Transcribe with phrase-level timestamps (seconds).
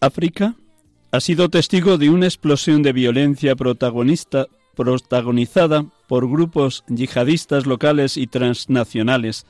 [0.00, 0.56] África
[1.12, 4.46] ha sido testigo de una explosión de violencia protagonizada
[6.08, 9.44] por grupos yihadistas locales y transnacionales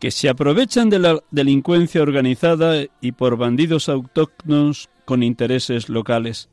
[0.00, 6.48] que se aprovechan de la delincuencia organizada y por bandidos autóctonos con intereses locales.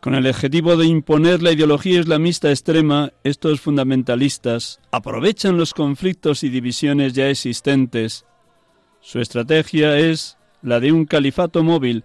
[0.00, 6.48] Con el objetivo de imponer la ideología islamista extrema, estos fundamentalistas aprovechan los conflictos y
[6.48, 8.24] divisiones ya existentes.
[9.00, 12.04] Su estrategia es la de un califato móvil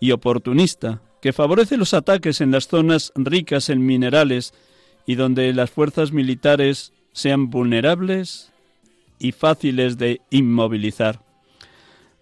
[0.00, 4.54] y oportunista que favorece los ataques en las zonas ricas en minerales
[5.06, 8.52] y donde las fuerzas militares sean vulnerables
[9.18, 11.20] y fáciles de inmovilizar.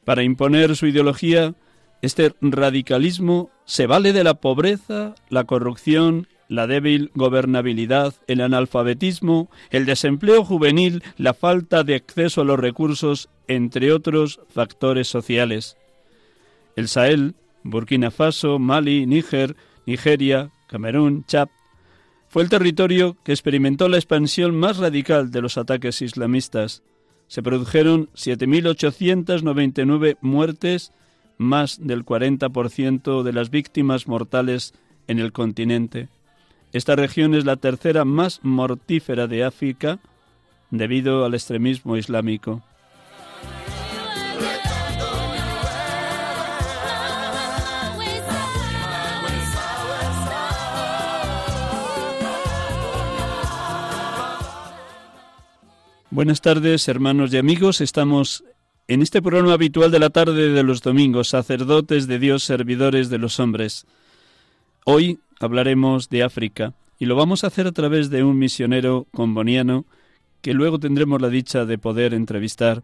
[0.05, 1.55] Para imponer su ideología,
[2.03, 9.87] este radicalismo se vale de la pobreza, la corrupción, la débil gobernabilidad, el analfabetismo, el
[9.87, 15.77] desempleo juvenil, la falta de acceso a los recursos, entre otros factores sociales.
[16.75, 21.49] El Sahel, Burkina Faso, Mali, Níger, Nigeria, Camerún, Chad,
[22.29, 26.83] fue el territorio que experimentó la expansión más radical de los ataques islamistas.
[27.27, 30.93] Se produjeron 7.899 muertes,
[31.39, 34.75] más del 40% de las víctimas mortales
[35.07, 36.09] en el continente.
[36.79, 39.99] Esta región es la tercera más mortífera de África
[40.71, 42.63] debido al extremismo islámico.
[56.11, 57.81] Buenas tardes, hermanos y amigos.
[57.81, 58.45] Estamos
[58.87, 63.19] en este programa habitual de la tarde de los domingos, sacerdotes de Dios, servidores de
[63.19, 63.85] los hombres.
[64.85, 69.85] Hoy hablaremos de África y lo vamos a hacer a través de un misionero comboniano
[70.41, 72.83] que luego tendremos la dicha de poder entrevistar.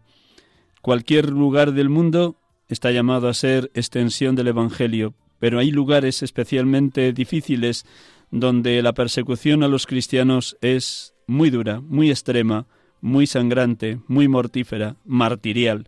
[0.81, 2.35] Cualquier lugar del mundo
[2.67, 7.85] está llamado a ser extensión del Evangelio, pero hay lugares especialmente difíciles
[8.31, 12.67] donde la persecución a los cristianos es muy dura, muy extrema,
[13.01, 15.87] muy sangrante, muy mortífera, martirial.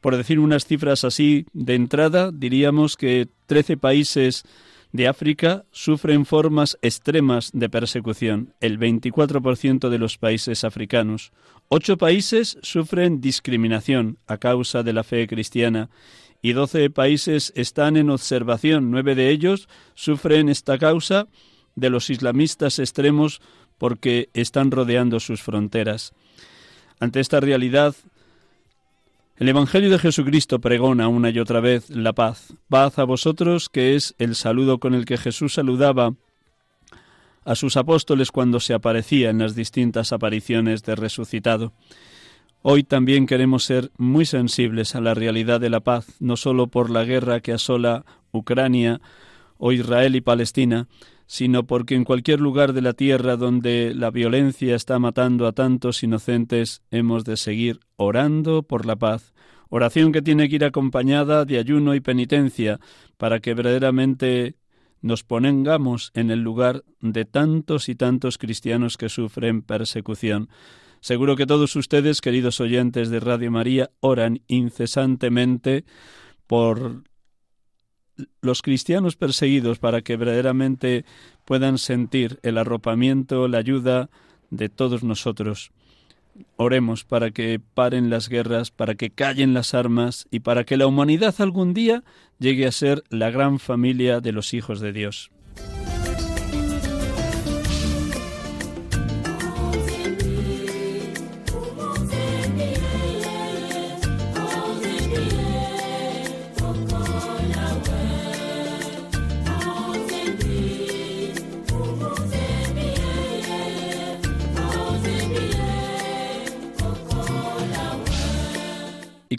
[0.00, 4.44] Por decir unas cifras así de entrada, diríamos que 13 países
[4.92, 11.32] de África sufren formas extremas de persecución, el 24% de los países africanos.
[11.68, 15.90] Ocho países sufren discriminación a causa de la fe cristiana
[16.40, 18.90] y doce países están en observación.
[18.90, 21.28] Nueve de ellos sufren esta causa
[21.74, 23.40] de los islamistas extremos
[23.76, 26.12] porque están rodeando sus fronteras.
[27.00, 27.94] Ante esta realidad,
[29.38, 32.54] el Evangelio de Jesucristo pregona una y otra vez la paz.
[32.68, 36.14] Paz a vosotros, que es el saludo con el que Jesús saludaba
[37.44, 41.72] a sus apóstoles cuando se aparecía en las distintas apariciones de resucitado.
[42.62, 46.90] Hoy también queremos ser muy sensibles a la realidad de la paz, no sólo por
[46.90, 49.00] la guerra que asola Ucrania
[49.56, 50.88] o Israel y Palestina,
[51.28, 56.02] sino porque en cualquier lugar de la tierra donde la violencia está matando a tantos
[56.02, 59.34] inocentes hemos de seguir orando por la paz,
[59.68, 62.80] oración que tiene que ir acompañada de ayuno y penitencia
[63.18, 64.56] para que verdaderamente
[65.02, 70.48] nos pongamos en el lugar de tantos y tantos cristianos que sufren persecución.
[71.00, 75.84] Seguro que todos ustedes, queridos oyentes de Radio María, oran incesantemente
[76.46, 77.04] por
[78.40, 81.04] los cristianos perseguidos para que verdaderamente
[81.44, 84.10] puedan sentir el arropamiento, la ayuda
[84.50, 85.70] de todos nosotros.
[86.56, 90.86] Oremos para que paren las guerras, para que callen las armas y para que la
[90.86, 92.04] humanidad algún día
[92.38, 95.30] llegue a ser la gran familia de los hijos de Dios.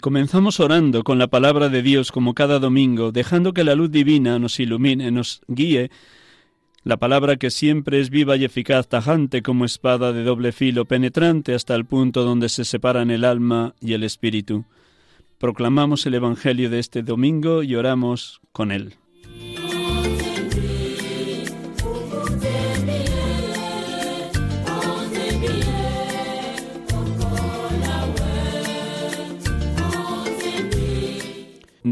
[0.00, 4.38] Comenzamos orando con la palabra de Dios como cada domingo, dejando que la luz divina
[4.38, 5.90] nos ilumine, nos guíe,
[6.82, 11.54] la palabra que siempre es viva y eficaz, tajante como espada de doble filo, penetrante
[11.54, 14.64] hasta el punto donde se separan el alma y el espíritu.
[15.38, 18.94] Proclamamos el Evangelio de este domingo y oramos con él.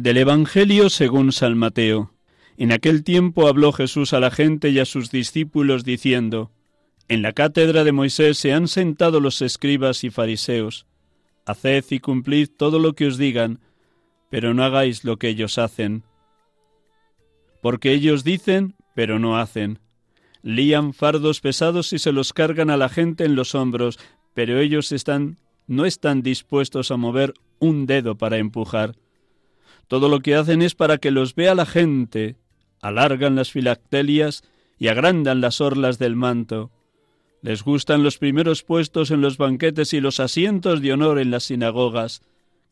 [0.03, 2.13] Del Evangelio según San Mateo.
[2.57, 6.53] En aquel tiempo habló Jesús a la gente y a sus discípulos diciendo,
[7.09, 10.87] En la cátedra de Moisés se han sentado los escribas y fariseos.
[11.47, 13.59] Haced y cumplid todo lo que os digan,
[14.31, 16.05] pero no hagáis lo que ellos hacen.
[17.61, 19.81] Porque ellos dicen, pero no hacen.
[20.43, 23.99] Lían fardos pesados y se los cargan a la gente en los hombros,
[24.33, 28.95] pero ellos están no están dispuestos a mover un dedo para empujar.
[29.89, 32.37] Todo lo que hacen es para que los vea la gente.
[32.81, 34.45] Alargan las filactelias
[34.79, 36.71] y agrandan las orlas del manto.
[37.41, 41.45] Les gustan los primeros puestos en los banquetes y los asientos de honor en las
[41.45, 42.23] sinagogas,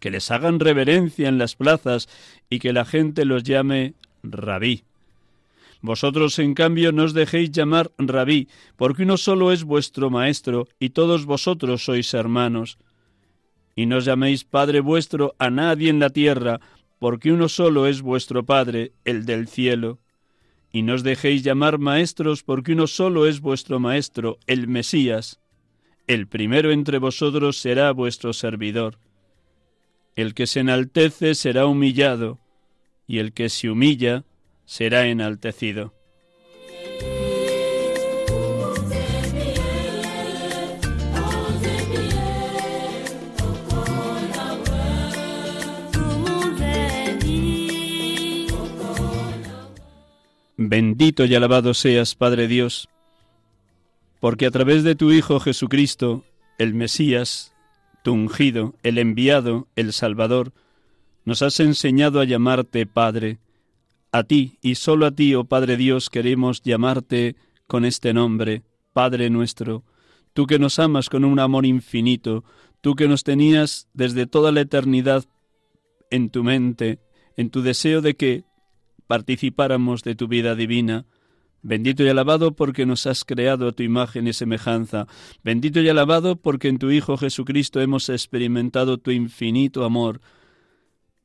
[0.01, 2.09] que les hagan reverencia en las plazas
[2.51, 4.85] y que la gente los llame rabí.
[5.81, 10.91] Vosotros, en cambio, no os dejéis llamar rabí, porque uno solo es vuestro maestro, y
[10.91, 12.79] todos vosotros sois hermanos.
[13.77, 16.61] Y no os llaméis Padre vuestro a nadie en la tierra,
[16.99, 19.99] porque uno solo es vuestro Padre, el del cielo.
[20.73, 25.41] Y no os dejéis llamar maestros, porque uno solo es vuestro Maestro, el Mesías.
[26.07, 28.99] El primero entre vosotros será vuestro servidor.
[30.15, 32.39] El que se enaltece será humillado,
[33.07, 34.25] y el que se humilla
[34.65, 35.96] será enaltecido.
[50.69, 52.89] Bendito y alabado seas, Padre Dios,
[54.19, 56.25] porque a través de tu Hijo Jesucristo,
[56.59, 57.55] el Mesías,
[58.03, 60.53] tu ungido, el enviado, el Salvador,
[61.25, 63.39] nos has enseñado a llamarte Padre.
[64.11, 67.37] A ti y solo a ti, oh Padre Dios, queremos llamarte
[67.69, 69.85] con este nombre, Padre nuestro,
[70.33, 72.43] tú que nos amas con un amor infinito,
[72.81, 75.27] tú que nos tenías desde toda la eternidad
[76.11, 76.99] en tu mente,
[77.37, 78.43] en tu deseo de que
[79.07, 81.07] participáramos de tu vida divina.
[81.63, 85.07] Bendito y alabado porque nos has creado a tu imagen y semejanza.
[85.43, 90.21] Bendito y alabado porque en tu Hijo Jesucristo hemos experimentado tu infinito amor.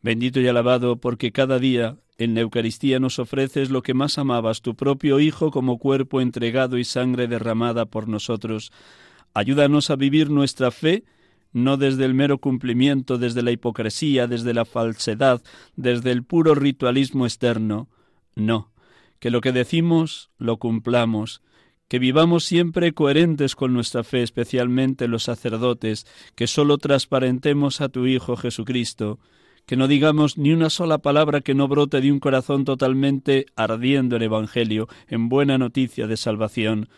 [0.01, 4.61] Bendito y alabado porque cada día en la Eucaristía nos ofreces lo que más amabas,
[4.61, 8.71] tu propio Hijo como cuerpo entregado y sangre derramada por nosotros.
[9.33, 11.03] Ayúdanos a vivir nuestra fe
[11.53, 15.41] no desde el mero cumplimiento, desde la hipocresía, desde la falsedad,
[15.75, 17.89] desde el puro ritualismo externo.
[18.35, 18.71] No,
[19.19, 21.41] que lo que decimos lo cumplamos,
[21.87, 28.07] que vivamos siempre coherentes con nuestra fe, especialmente los sacerdotes, que sólo transparentemos a tu
[28.07, 29.19] Hijo Jesucristo,
[29.65, 34.15] que no digamos ni una sola palabra que no brote de un corazón totalmente ardiendo
[34.15, 36.89] en Evangelio, en buena noticia de salvación.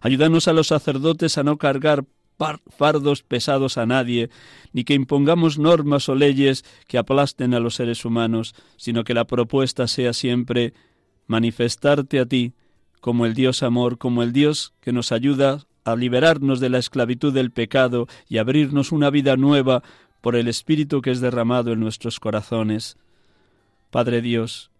[0.00, 2.04] Ayúdanos a los sacerdotes a no cargar
[2.36, 4.30] fardos pesados a nadie,
[4.72, 9.26] ni que impongamos normas o leyes que aplasten a los seres humanos, sino que la
[9.26, 10.74] propuesta sea siempre
[11.26, 12.54] manifestarte a ti
[13.00, 17.32] como el Dios amor, como el Dios que nos ayuda a liberarnos de la esclavitud
[17.32, 19.82] del pecado y abrirnos una vida nueva
[20.20, 22.96] por el Espíritu que es derramado en nuestros corazones.
[23.90, 24.70] Padre Dios,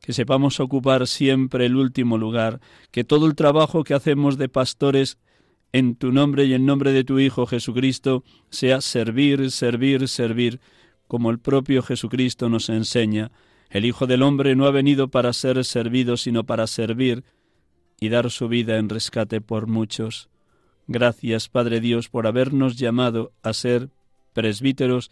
[0.00, 5.18] que sepamos ocupar siempre el último lugar, que todo el trabajo que hacemos de pastores
[5.72, 10.60] en tu nombre y en nombre de tu Hijo Jesucristo, sea servir, servir, servir,
[11.06, 13.30] como el propio Jesucristo nos enseña.
[13.70, 17.24] El Hijo del Hombre no ha venido para ser servido, sino para servir
[18.00, 20.28] y dar su vida en rescate por muchos.
[20.86, 23.90] Gracias, Padre Dios, por habernos llamado a ser
[24.32, 25.10] presbíteros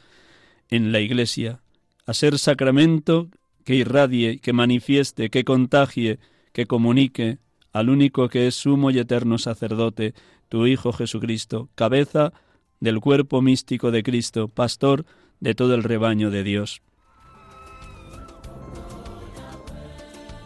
[0.71, 1.61] en la Iglesia,
[2.07, 3.29] a ser sacramento
[3.65, 6.19] que irradie, que manifieste, que contagie,
[6.53, 7.39] que comunique
[7.77, 10.15] al único que es sumo y eterno sacerdote,
[10.49, 12.33] tu Hijo Jesucristo, cabeza
[12.81, 15.05] del cuerpo místico de Cristo, pastor
[15.41, 16.81] de todo el rebaño de Dios.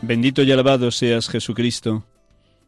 [0.03, 2.03] Bendito y alabado seas Jesucristo,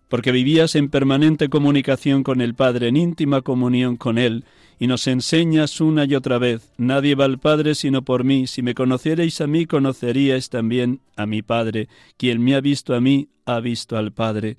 [0.08, 4.44] porque vivías en permanente comunicación con el Padre, en íntima comunión con Él,
[4.82, 8.62] y nos enseñas una y otra vez, nadie va al Padre sino por mí, si
[8.62, 13.28] me conocierais a mí, conoceríais también a mi Padre, quien me ha visto a mí,
[13.46, 14.56] ha visto al Padre.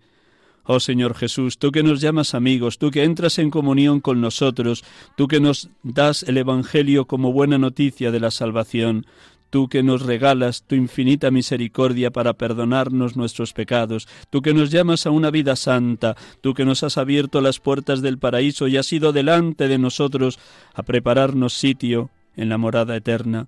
[0.63, 4.85] Oh Señor Jesús, tú que nos llamas amigos, tú que entras en comunión con nosotros,
[5.17, 9.05] tú que nos das el Evangelio como buena noticia de la salvación,
[9.53, 15.05] tú que nos regalas tu infinita misericordia para perdonarnos nuestros pecados, tú que nos llamas
[15.05, 18.91] a una vida santa, tú que nos has abierto las puertas del paraíso y has
[18.91, 20.39] ido delante de nosotros
[20.73, 23.45] a prepararnos sitio en la morada eterna.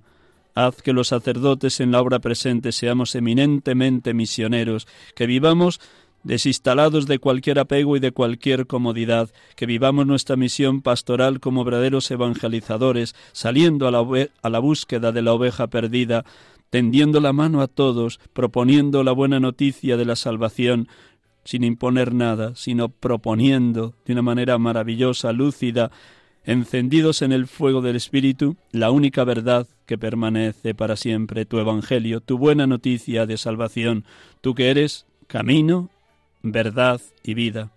[0.53, 5.81] Haz que los sacerdotes en la obra presente seamos eminentemente misioneros, que vivamos
[6.25, 12.09] desinstalados de cualquier apego y de cualquier comodidad, que vivamos nuestra misión pastoral como verdaderos
[12.11, 16.25] evangelizadores, saliendo a la, a la búsqueda de la oveja perdida,
[16.71, 20.89] tendiendo la mano a todos, proponiendo la buena noticia de la salvación,
[21.45, 25.91] sin imponer nada, sino proponiendo de una manera maravillosa, lúcida,
[26.43, 32.19] encendidos en el fuego del Espíritu, la única verdad que permanece para siempre, tu Evangelio,
[32.19, 34.05] tu buena noticia de salvación,
[34.41, 35.89] tú que eres camino,
[36.51, 37.71] verdad y vida.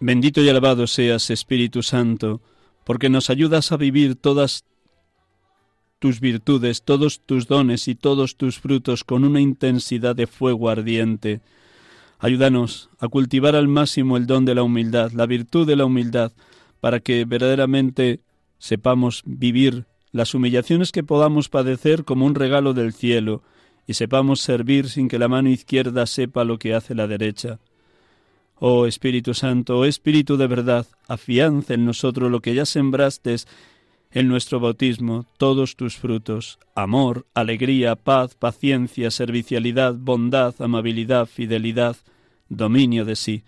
[0.00, 2.40] Bendito y alabado seas, Espíritu Santo,
[2.84, 4.64] porque nos ayudas a vivir todas
[6.00, 11.40] tus virtudes, todos tus dones y todos tus frutos con una intensidad de fuego ardiente.
[12.18, 16.32] Ayúdanos a cultivar al máximo el don de la humildad, la virtud de la humildad,
[16.80, 18.20] para que verdaderamente
[18.58, 23.42] sepamos vivir las humillaciones que podamos padecer como un regalo del cielo,
[23.86, 27.58] y sepamos servir sin que la mano izquierda sepa lo que hace la derecha.
[28.56, 33.36] Oh Espíritu Santo, oh Espíritu de verdad, afianza en nosotros lo que ya sembraste
[34.12, 41.96] en nuestro bautismo, todos tus frutos, amor, alegría, paz, paciencia, servicialidad, bondad, amabilidad, fidelidad,
[42.48, 43.42] dominio de sí.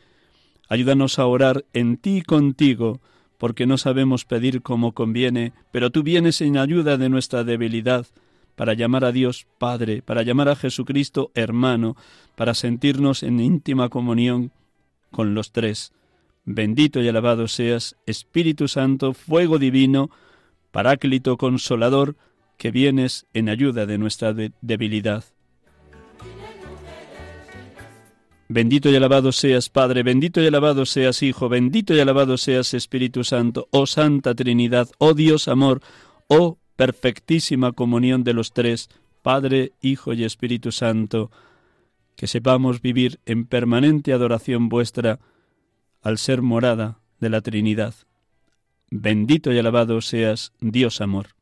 [0.68, 3.00] Ayúdanos a orar en ti y contigo,
[3.38, 8.06] porque no sabemos pedir como conviene, pero tú vienes en ayuda de nuestra debilidad,
[8.56, 11.96] para llamar a Dios Padre, para llamar a Jesucristo hermano,
[12.36, 14.52] para sentirnos en íntima comunión
[15.10, 15.92] con los tres.
[16.44, 20.10] Bendito y alabado seas, Espíritu Santo, fuego divino,
[20.70, 22.16] Paráclito consolador,
[22.58, 25.24] que vienes en ayuda de nuestra debilidad.
[28.54, 33.24] Bendito y alabado seas Padre, bendito y alabado seas Hijo, bendito y alabado seas Espíritu
[33.24, 35.80] Santo, oh Santa Trinidad, oh Dios amor,
[36.28, 38.90] oh perfectísima comunión de los tres,
[39.22, 41.32] Padre, Hijo y Espíritu Santo,
[42.14, 45.18] que sepamos vivir en permanente adoración vuestra
[46.00, 47.96] al ser morada de la Trinidad.
[48.88, 51.33] Bendito y alabado seas Dios amor.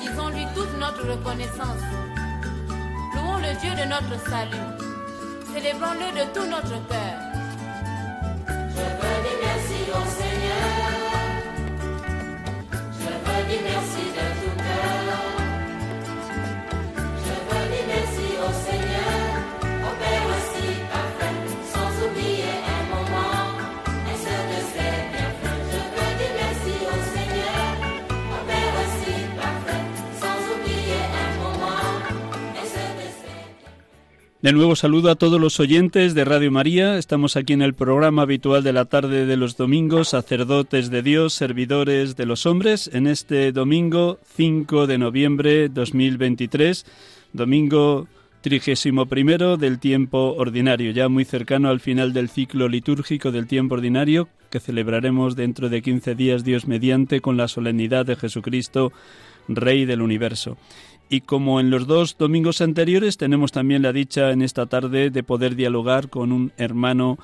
[0.00, 1.84] Disons-lui toute notre reconnaissance.
[3.14, 4.68] Louons le Dieu de notre salut.
[5.52, 7.16] Célébrons-le de tout notre cœur.
[8.48, 10.70] Je veux dire merci au Seigneur.
[12.92, 14.09] Je veux dire merci
[34.42, 36.96] De nuevo saludo a todos los oyentes de Radio María.
[36.96, 41.34] Estamos aquí en el programa habitual de la tarde de los domingos, sacerdotes de Dios,
[41.34, 46.86] servidores de los hombres, en este domingo 5 de noviembre 2023,
[47.34, 48.08] domingo
[48.40, 53.74] trigésimo primero del tiempo ordinario, ya muy cercano al final del ciclo litúrgico del tiempo
[53.74, 58.90] ordinario que celebraremos dentro de 15 días Dios mediante con la solemnidad de Jesucristo,
[59.48, 60.56] Rey del universo.
[61.12, 65.22] Y como en los dos domingos anteriores, tenemos también la dicha en esta tarde de
[65.24, 67.18] poder dialogar con un hermano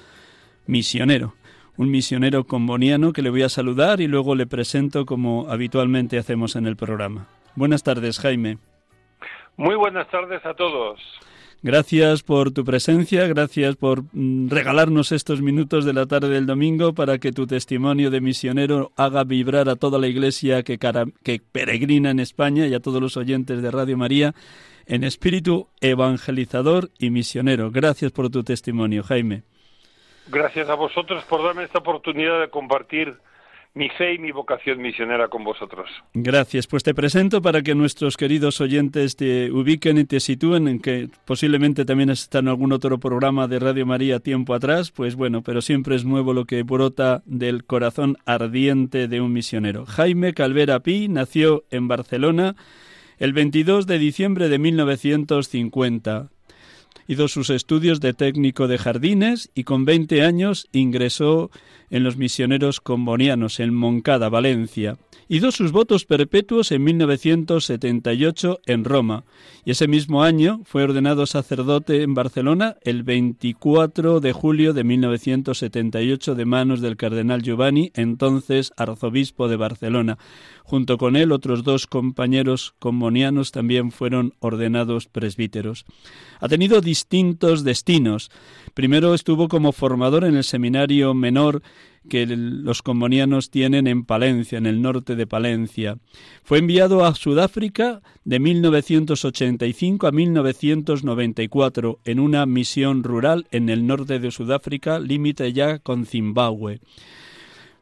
[0.66, 1.34] misionero,
[1.76, 6.56] un misionero comboniano que le voy a saludar y luego le presento como habitualmente hacemos
[6.56, 7.28] en el programa.
[7.54, 8.58] Buenas tardes, Jaime.
[9.56, 11.00] Muy buenas tardes a todos.
[11.66, 16.94] Gracias por tu presencia, gracias por mm, regalarnos estos minutos de la tarde del domingo
[16.94, 20.78] para que tu testimonio de misionero haga vibrar a toda la iglesia que,
[21.50, 24.32] peregrina en España y a todos los oyentes de Radio María
[24.87, 27.73] en espíritu evangelizador y misionero.
[27.73, 29.42] Gracias por tu testimonio, Jaime.
[30.28, 33.16] Gracias a vosotros por darme esta oportunidad de compartir
[33.76, 35.90] mi fe y mi vocación misionera con vosotros.
[36.14, 36.66] Gracias.
[36.66, 41.11] Pues te presento para que nuestros queridos oyentes te ubiquen y te sitúen, en que
[41.26, 45.61] posiblemente también estado en algún otro programa de Radio María tiempo atrás, pues bueno, pero
[45.61, 49.85] siempre es nuevo lo que brota del corazón ardiente de un misionero.
[49.85, 52.56] Jaime Calvera Pi nació en Barcelona
[53.18, 56.30] el 22 de diciembre de 1950
[57.08, 61.50] Hizo sus estudios de técnico de jardines y con 20 años ingresó
[61.90, 64.96] en los misioneros combonianos en Moncada, Valencia.
[65.28, 69.25] Hizo sus votos perpetuos en 1978 en Roma
[69.64, 76.37] y ese mismo año fue ordenado sacerdote en Barcelona el 24 de julio de 1978
[76.37, 80.16] de manos del cardenal Giovanni, entonces arzobispo de Barcelona.
[80.62, 85.87] Junto con él, otros dos compañeros combonianos también fueron ordenados presbíteros.
[86.38, 88.30] Ha tenido distintos destinos.
[88.75, 91.62] Primero estuvo como formador en el seminario menor
[92.08, 95.98] que los combonianos tienen en Palencia, en el norte de Palencia.
[96.42, 104.18] Fue enviado a Sudáfrica de 1985 a 1994 en una misión rural en el norte
[104.18, 106.80] de Sudáfrica, límite ya con Zimbabue.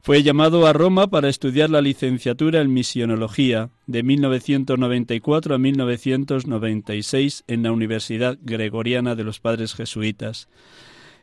[0.05, 7.63] Fue llamado a Roma para estudiar la licenciatura en misionología de 1994 a 1996 en
[7.63, 10.49] la Universidad Gregoriana de los Padres Jesuitas.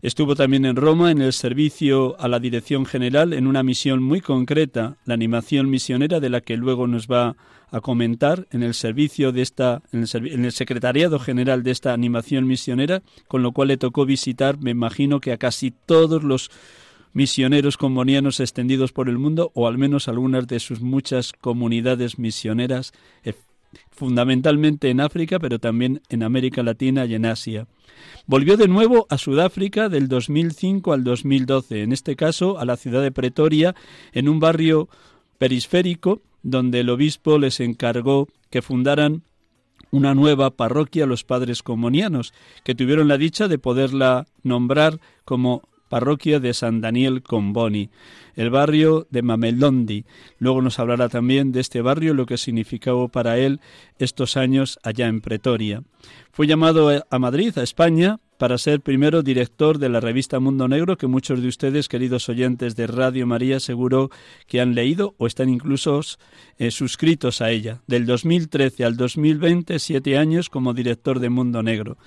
[0.02, 4.20] Estuvo también en Roma en el servicio a la Dirección General en una misión muy
[4.20, 7.36] concreta, la animación misionera de la que luego nos va
[7.70, 11.94] a comentar en el servicio de esta en el, en el secretariado general de esta
[11.94, 16.50] animación misionera, con lo cual le tocó visitar, me imagino que a casi todos los
[17.14, 22.92] misioneros combonianos extendidos por el mundo, o al menos algunas de sus muchas comunidades misioneras,
[23.24, 23.34] eh,
[23.92, 27.68] fundamentalmente en África, pero también en América Latina y en Asia.
[28.26, 33.02] Volvió de nuevo a Sudáfrica del 2005 al 2012, en este caso a la ciudad
[33.02, 33.76] de Pretoria,
[34.14, 34.90] en un barrio
[35.38, 39.24] perisférico donde el obispo les encargó que fundaran
[39.92, 46.40] una nueva parroquia los padres combonianos, que tuvieron la dicha de poderla nombrar como parroquia
[46.40, 47.90] de San Daniel Comboni,
[48.38, 50.06] el barrio de Mamelondi.
[50.40, 53.60] Luego nos hablará también de este barrio, lo que significó para él
[54.00, 55.84] estos años allá en Pretoria.
[56.32, 60.98] Fue llamado a Madrid, a España, para ser primero director de la revista Mundo Negro,
[60.98, 64.12] que muchos de ustedes, queridos oyentes de Radio María, seguro
[64.48, 66.00] que han leído o están incluso
[66.58, 67.82] eh, suscritos a ella.
[67.86, 71.98] Del 2013 al 2020, siete años como director de Mundo Negro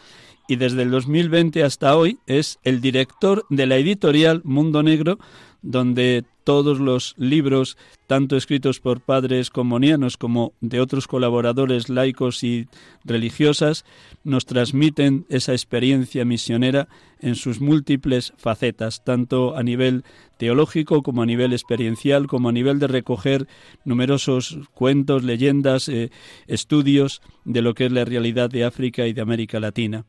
[0.49, 5.19] y desde el 2020 hasta hoy es el director de la editorial Mundo Negro,
[5.63, 7.77] donde todos los libros,
[8.07, 12.69] tanto escritos por padres comunianos como de otros colaboradores laicos y
[13.05, 13.85] religiosas,
[14.23, 16.89] nos transmiten esa experiencia misionera
[17.21, 20.05] en sus múltiples facetas, tanto a nivel
[20.37, 23.49] teológico como a nivel experiencial, como a nivel de recoger
[23.85, 26.11] numerosos cuentos, leyendas, eh,
[26.47, 30.05] estudios de lo que es la realidad de África y de América Latina.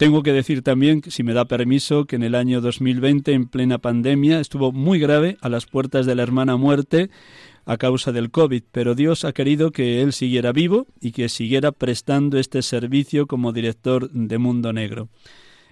[0.00, 3.76] Tengo que decir también, si me da permiso, que en el año 2020, en plena
[3.76, 7.10] pandemia, estuvo muy grave a las puertas de la hermana muerte
[7.66, 11.70] a causa del COVID, pero Dios ha querido que él siguiera vivo y que siguiera
[11.70, 15.10] prestando este servicio como director de Mundo Negro.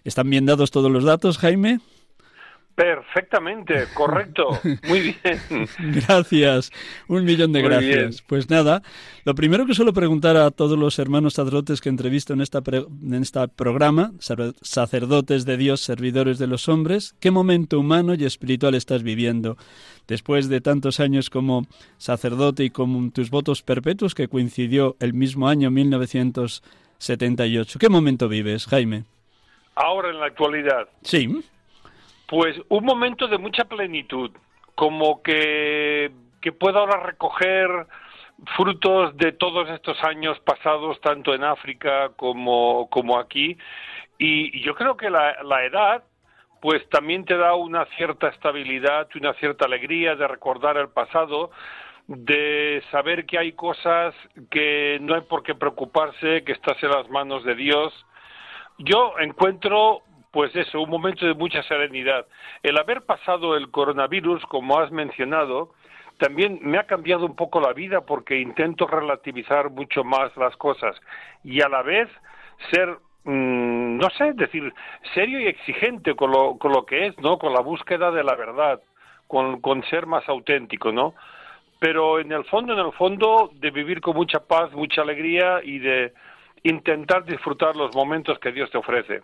[0.04, 1.80] ¿Están bien dados todos los datos, Jaime?
[2.78, 4.60] Perfectamente, correcto.
[4.88, 5.16] Muy bien.
[6.06, 6.70] Gracias,
[7.08, 7.96] un millón de Muy gracias.
[7.96, 8.10] bien.
[8.28, 8.82] Pues nada,
[9.24, 12.86] lo primero que suelo preguntar a todos los hermanos sacerdotes que entrevisto en esta pre-
[13.02, 18.24] en este programa, sacer- sacerdotes de Dios, servidores de los hombres, ¿qué momento humano y
[18.24, 19.56] espiritual estás viviendo?
[20.06, 25.48] Después de tantos años como sacerdote y con tus votos perpetuos que coincidió el mismo
[25.48, 27.78] año 1978.
[27.80, 29.02] ¿Qué momento vives, Jaime?
[29.74, 31.40] Ahora en la actualidad, Sí.
[32.28, 34.30] Pues un momento de mucha plenitud,
[34.74, 36.12] como que,
[36.42, 37.86] que puedo ahora recoger
[38.54, 43.56] frutos de todos estos años pasados, tanto en África como, como aquí.
[44.18, 46.04] Y yo creo que la, la edad,
[46.60, 51.50] pues también te da una cierta estabilidad, una cierta alegría de recordar el pasado,
[52.06, 54.14] de saber que hay cosas
[54.50, 57.92] que no hay por qué preocuparse, que estás en las manos de Dios.
[58.78, 62.26] Yo encuentro, pues eso, un momento de mucha serenidad.
[62.62, 65.72] El haber pasado el coronavirus, como has mencionado,
[66.18, 70.96] también me ha cambiado un poco la vida porque intento relativizar mucho más las cosas
[71.44, 72.08] y a la vez
[72.72, 74.72] ser, mm, no sé, decir,
[75.14, 77.38] serio y exigente con lo, con lo que es, ¿no?
[77.38, 78.80] Con la búsqueda de la verdad,
[79.28, 81.14] con, con ser más auténtico, ¿no?
[81.78, 85.78] Pero en el fondo, en el fondo, de vivir con mucha paz, mucha alegría y
[85.78, 86.12] de
[86.64, 89.22] intentar disfrutar los momentos que Dios te ofrece.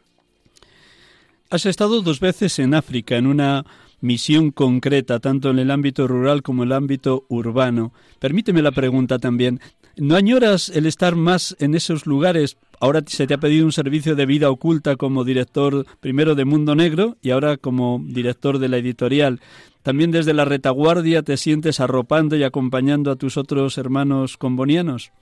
[1.51, 3.65] Has estado dos veces en África en una
[4.01, 7.93] misión concreta, tanto en el ámbito rural como en el ámbito urbano.
[8.19, 9.61] Permíteme la pregunta también.
[9.97, 12.59] ¿No añoras el estar más en esos lugares?
[12.81, 16.75] Ahora se te ha pedido un servicio de vida oculta como director primero de Mundo
[16.75, 19.41] Negro y ahora como director de la editorial.
[19.83, 25.13] ¿También desde la retaguardia te sientes arropando y acompañando a tus otros hermanos combonianos?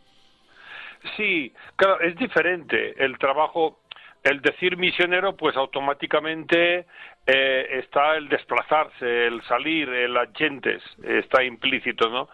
[1.16, 3.80] Sí, claro, es diferente el trabajo.
[4.22, 6.86] El decir misionero, pues automáticamente
[7.26, 12.28] eh, está el desplazarse, el salir, el agentes, está implícito, ¿no?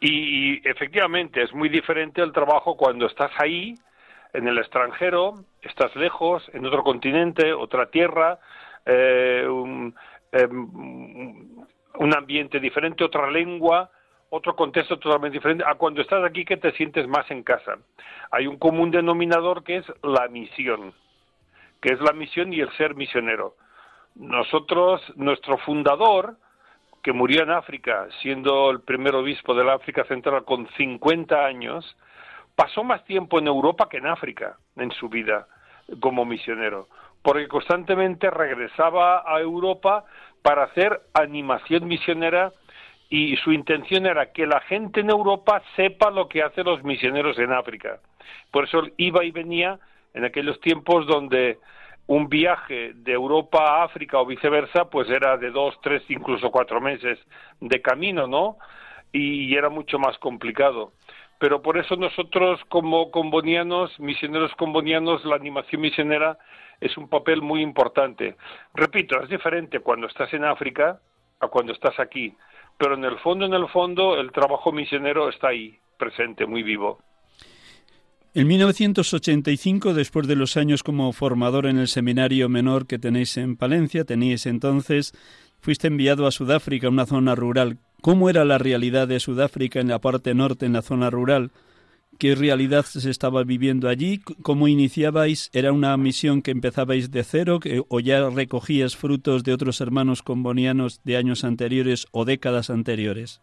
[0.00, 3.74] Y, efectivamente es muy diferente el trabajo cuando estás ahí,
[4.32, 8.38] en el extranjero, estás lejos, en otro continente, otra tierra,
[8.86, 9.94] eh, un,
[10.32, 13.90] eh, un ambiente diferente, otra lengua,
[14.30, 17.76] otro contexto totalmente diferente a cuando estás aquí que te sientes más en casa.
[18.30, 20.94] Hay un común denominador que es la misión,
[21.80, 23.54] que es la misión y el ser misionero.
[24.14, 26.36] Nosotros, nuestro fundador,
[27.02, 31.96] que murió en África, siendo el primer obispo de la África Central con 50 años,
[32.54, 35.46] pasó más tiempo en Europa que en África en su vida
[36.00, 36.88] como misionero,
[37.22, 40.04] porque constantemente regresaba a Europa
[40.42, 42.52] para hacer animación misionera
[43.08, 47.38] y su intención era que la gente en Europa sepa lo que hacen los misioneros
[47.38, 47.98] en África.
[48.52, 49.80] Por eso iba y venía
[50.14, 51.58] en aquellos tiempos donde
[52.06, 56.80] un viaje de Europa a África o viceversa, pues era de dos, tres, incluso cuatro
[56.80, 57.18] meses
[57.60, 58.56] de camino, ¿no?
[59.12, 60.92] Y era mucho más complicado.
[61.38, 66.36] Pero por eso nosotros como combonianos, misioneros combonianos, la animación misionera
[66.80, 68.36] es un papel muy importante.
[68.74, 71.00] Repito, es diferente cuando estás en África
[71.38, 72.34] a cuando estás aquí,
[72.76, 76.98] pero en el fondo, en el fondo, el trabajo misionero está ahí, presente, muy vivo.
[78.32, 83.56] En 1985, después de los años como formador en el seminario menor que tenéis en
[83.56, 85.12] Palencia, teníais entonces,
[85.58, 87.78] fuiste enviado a Sudáfrica, una zona rural.
[88.00, 91.50] ¿Cómo era la realidad de Sudáfrica en la parte norte, en la zona rural?
[92.18, 94.20] ¿Qué realidad se estaba viviendo allí?
[94.42, 95.50] ¿Cómo iniciabais?
[95.52, 101.00] ¿Era una misión que empezabais de cero o ya recogías frutos de otros hermanos combonianos
[101.02, 103.40] de años anteriores o décadas anteriores?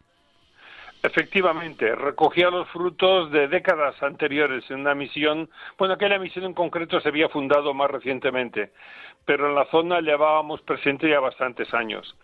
[1.07, 6.99] Efectivamente, recogía los frutos de décadas anteriores en una misión, bueno, aquella misión en concreto
[6.99, 8.73] se había fundado más recientemente,
[9.23, 12.17] pero en la zona llevábamos presente ya bastantes años.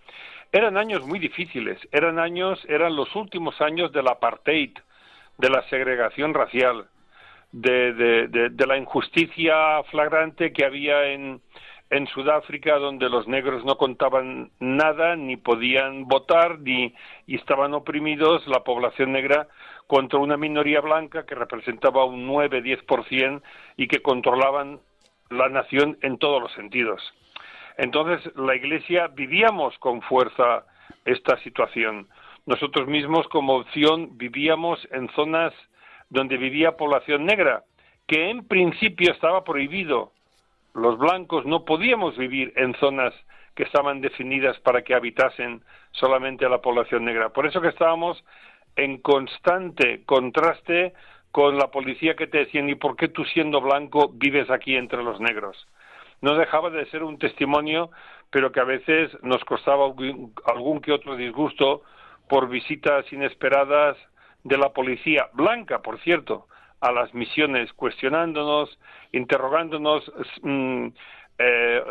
[0.52, 4.74] Eran años muy difíciles, eran años, eran los últimos años del apartheid,
[5.38, 6.88] de la segregación racial,
[7.54, 11.41] de, de, de la injusticia flagrante que había en,
[11.93, 16.95] en Sudáfrica donde los negros no contaban nada, ni podían votar, ni
[17.27, 19.47] y estaban oprimidos la población negra
[19.86, 23.43] contra una minoría blanca que representaba un 9-10%
[23.77, 24.79] y que controlaban
[25.29, 26.99] la nación en todos los sentidos.
[27.77, 30.65] Entonces, la Iglesia vivíamos con fuerza
[31.06, 32.08] esta situación.
[32.47, 35.53] Nosotros mismos, como opción, vivíamos en zonas
[36.10, 37.65] donde vivía población negra,
[38.08, 40.12] que en principio estaba prohibido
[40.73, 43.13] los blancos no podíamos vivir en zonas
[43.55, 47.29] que estaban definidas para que habitasen solamente a la población negra.
[47.29, 48.23] Por eso que estábamos
[48.75, 50.93] en constante contraste
[51.31, 55.03] con la policía que te decían, ¿y por qué tú siendo blanco vives aquí entre
[55.03, 55.67] los negros?
[56.21, 57.91] No dejaba de ser un testimonio,
[58.29, 61.83] pero que a veces nos costaba algún que otro disgusto
[62.29, 63.97] por visitas inesperadas
[64.43, 66.47] de la policía, blanca, por cierto,
[66.84, 68.78] a las misiones, cuestionándonos,
[69.13, 70.04] interrogándonos,
[70.41, 70.88] mm,
[71.38, 71.82] eh,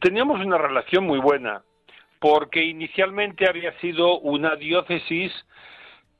[0.02, 1.62] Teníamos una relación muy buena,
[2.20, 5.32] porque inicialmente había sido una diócesis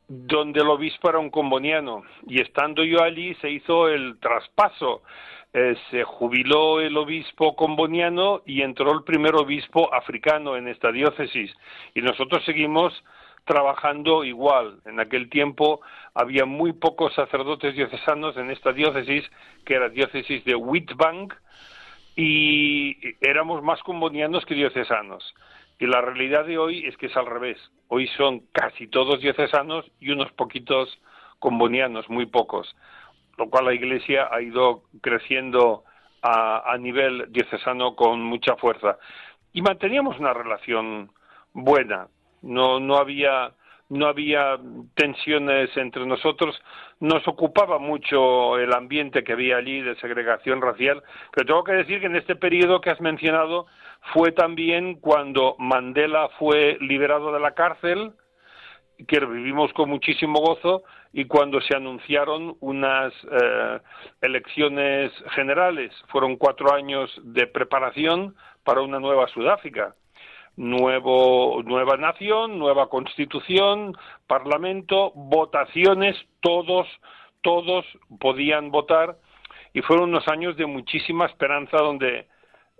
[0.08, 5.02] donde el obispo era un comboniano, y estando yo allí se hizo el traspaso.
[5.56, 11.52] Eh, se jubiló el obispo comboniano y entró el primer obispo africano en esta diócesis.
[11.94, 12.92] Y nosotros seguimos
[13.46, 14.80] trabajando igual.
[14.86, 15.82] En aquel tiempo
[16.14, 19.30] había muy pocos sacerdotes diocesanos en esta diócesis,
[19.66, 21.34] que era diócesis de Witbank,
[22.16, 25.34] y éramos más combonianos que diocesanos.
[25.80, 27.58] Y la realidad de hoy es que es al revés.
[27.88, 31.00] Hoy son casi todos diocesanos y unos poquitos
[31.40, 32.76] combonianos, muy pocos.
[33.38, 35.84] Lo cual la Iglesia ha ido creciendo
[36.22, 38.98] a, a nivel diocesano con mucha fuerza.
[39.52, 41.12] Y manteníamos una relación
[41.54, 42.08] buena
[42.44, 43.54] no, no había
[43.90, 44.58] no había
[44.96, 46.60] tensiones entre nosotros,
[47.00, 52.00] nos ocupaba mucho el ambiente que había allí de segregación racial, pero tengo que decir
[52.00, 53.68] que en este periodo que has mencionado
[54.14, 58.14] fue también cuando Mandela fue liberado de la cárcel
[59.08, 63.80] que vivimos con muchísimo gozo y cuando se anunciaron unas eh,
[64.22, 69.94] elecciones generales, fueron cuatro años de preparación para una nueva Sudáfrica.
[70.56, 73.96] Nuevo, nueva nación, nueva constitución,
[74.28, 76.88] parlamento, votaciones, todos,
[77.42, 77.86] todos
[78.20, 79.18] podían votar
[79.74, 82.28] y fueron unos años de muchísima esperanza donde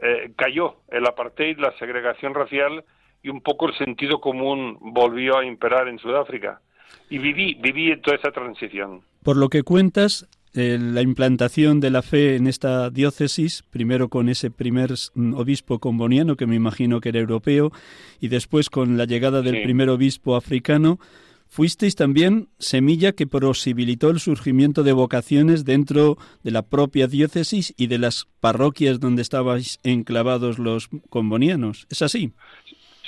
[0.02, 2.84] eh, cayó el apartheid, la segregación racial
[3.24, 6.62] y un poco el sentido común volvió a imperar en Sudáfrica.
[7.10, 9.02] Y viví, viví toda esa transición.
[9.24, 14.30] Por lo que cuentas, eh, la implantación de la fe en esta diócesis, primero con
[14.30, 17.72] ese primer mm, obispo comboniano, que me imagino que era europeo,
[18.20, 19.64] y después con la llegada del Sí.
[19.64, 21.00] primer obispo africano,
[21.48, 27.88] fuisteis también semilla que posibilitó el surgimiento de vocaciones dentro de la propia diócesis y
[27.88, 31.86] de las parroquias donde estabais enclavados los combonianos.
[31.90, 32.32] ¿Es así?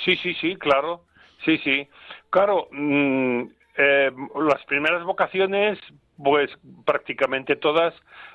[0.04, 1.04] Sí, sí, sí, claro.
[1.44, 1.88] Sí, sí.
[2.30, 3.42] Claro, mm,
[3.78, 4.10] eh,
[4.48, 5.78] las primeras vocaciones,
[6.22, 6.50] pues
[6.84, 7.94] prácticamente todas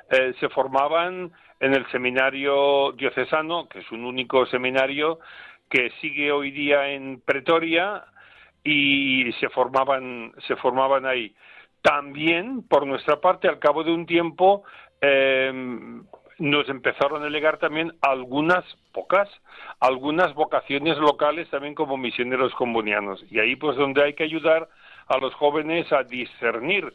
[0.09, 5.19] eh, se formaban en el seminario diocesano, que es un único seminario
[5.69, 8.03] que sigue hoy día en Pretoria
[8.63, 11.33] y se formaban se formaban ahí.
[11.81, 14.63] También, por nuestra parte, al cabo de un tiempo,
[15.01, 15.51] eh,
[16.41, 19.29] nos empezaron a llegar también algunas, pocas,
[19.79, 23.23] algunas vocaciones locales también como misioneros combonianos.
[23.29, 24.67] Y ahí pues donde hay que ayudar
[25.07, 26.93] a los jóvenes a discernir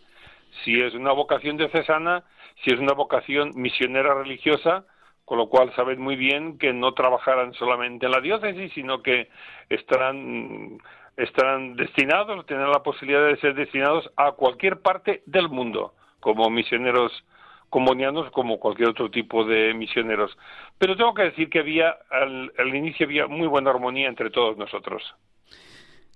[0.64, 2.24] si es una vocación diocesana,
[2.64, 4.84] si es una vocación misionera religiosa,
[5.24, 9.28] con lo cual saben muy bien que no trabajarán solamente en la diócesis, sino que
[9.68, 10.78] estarán
[11.16, 17.24] estarán destinados, tienen la posibilidad de ser destinados a cualquier parte del mundo, como misioneros
[17.70, 20.36] combonianos, como cualquier otro tipo de misioneros.
[20.78, 24.56] Pero tengo que decir que había, al, al inicio había muy buena armonía entre todos
[24.56, 25.02] nosotros.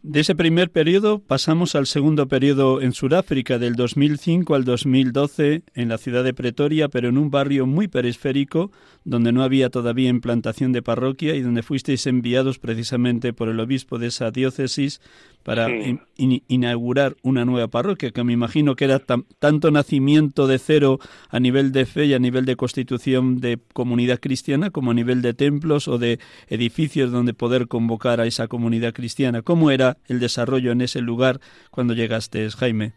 [0.02, 5.88] De ese primer periodo pasamos al segundo periodo en Sudáfrica, del 2005 al 2012, en
[5.90, 8.72] la ciudad de Pretoria, pero en un barrio muy periférico,
[9.04, 13.98] donde no había todavía implantación de parroquia y donde fuisteis enviados precisamente por el obispo
[13.98, 15.02] de esa diócesis
[15.42, 15.72] para Sí.
[15.72, 20.58] in- in- inaugurar una nueva parroquia, que me imagino que era tan- tanto nacimiento de
[20.58, 20.98] cero
[21.30, 25.20] a nivel de fe y a nivel de constitución de comunidad cristiana, como a nivel
[25.22, 29.40] de templos o de edificios donde poder convocar a esa comunidad cristiana.
[29.42, 32.92] ¿Cómo era el desarrollo en ese lugar cuando llegaste, Jaime?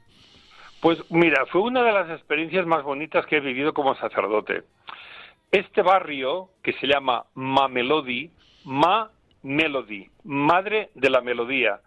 [0.81, 4.63] Pues mira, fue una de las experiencias más bonitas que he vivido como sacerdote.
[5.51, 8.31] Este barrio, que se llama Mamelodi,
[8.65, 9.09] Ma
[9.43, 11.79] Melody, Madre de la Melodía,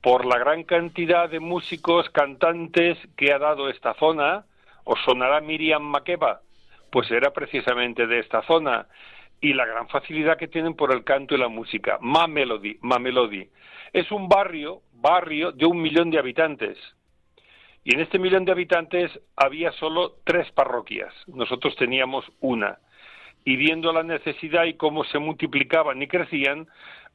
[0.00, 4.44] por la gran cantidad de músicos, cantantes que ha dado esta zona,
[4.84, 6.40] os sonará Miriam Makeba,
[6.90, 8.86] pues era precisamente de esta zona,
[9.40, 11.98] y la gran facilidad que tienen por el canto y la música.
[12.00, 13.48] Ma Melody, Ma Melody.
[13.92, 16.76] Es un barrio, barrio de un millón de habitantes.
[17.84, 21.14] Y en este millón de habitantes había solo tres parroquias.
[21.26, 22.78] Nosotros teníamos una.
[23.44, 26.66] Y viendo la necesidad y cómo se multiplicaban y crecían,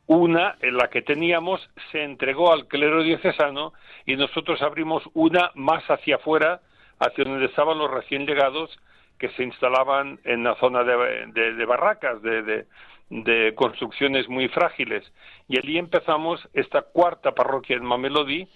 [0.07, 3.73] una en la que teníamos se entregó al clero diocesano
[4.05, 6.61] y nosotros abrimos una más hacia afuera,
[6.99, 8.77] hacia donde estaban los recién llegados
[9.19, 12.65] que se instalaban en la zona de, de- barracas, de,
[13.09, 15.03] de- construcciones muy frágiles.
[15.47, 18.47] Y allí empezamos esta cuarta parroquia en Mamelodi,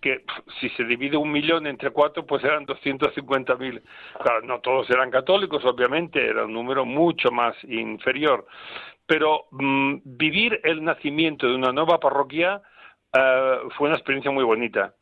[0.00, 0.24] que
[0.60, 3.82] si se divide un millón entre cuatro, pues eran 250.000.
[4.22, 8.46] Claro, no todos eran católicos, obviamente, era un número mucho más inferior.
[9.06, 12.62] Pero mm, vivir el nacimiento de una nueva parroquia
[13.12, 14.94] eh, fue una experiencia muy bonita.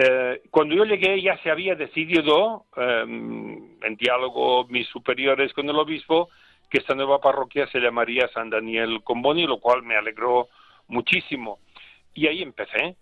[0.00, 5.76] Eh, cuando yo llegué ya se había decidido, eh, en diálogo mis superiores con el
[5.76, 6.28] obispo,
[6.70, 10.48] que esta nueva parroquia se llamaría San Daniel Comboni, lo cual me alegró
[10.86, 11.58] muchísimo.
[12.14, 12.94] Y ahí empecé.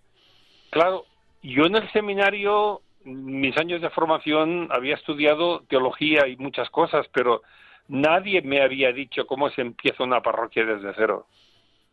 [0.71, 1.05] Claro,
[1.43, 7.43] yo en el seminario, mis años de formación, había estudiado teología y muchas cosas, pero
[7.87, 11.27] nadie me había dicho cómo se empieza una parroquia desde cero.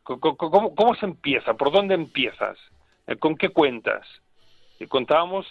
[0.02, 1.54] Co- co- ¿Cómo, cómo se empieza?
[1.54, 2.56] ¿Por dónde empiezas?
[3.06, 4.06] Eh, ¿Con qué cuentas?
[4.88, 5.46] Contábamos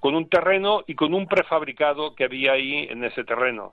[0.00, 3.72] con un terreno y con un prefabricado que había ahí en ese terreno.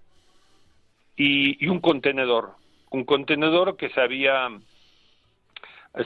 [1.15, 2.51] Y, y un contenedor.
[2.91, 4.49] Un contenedor que se había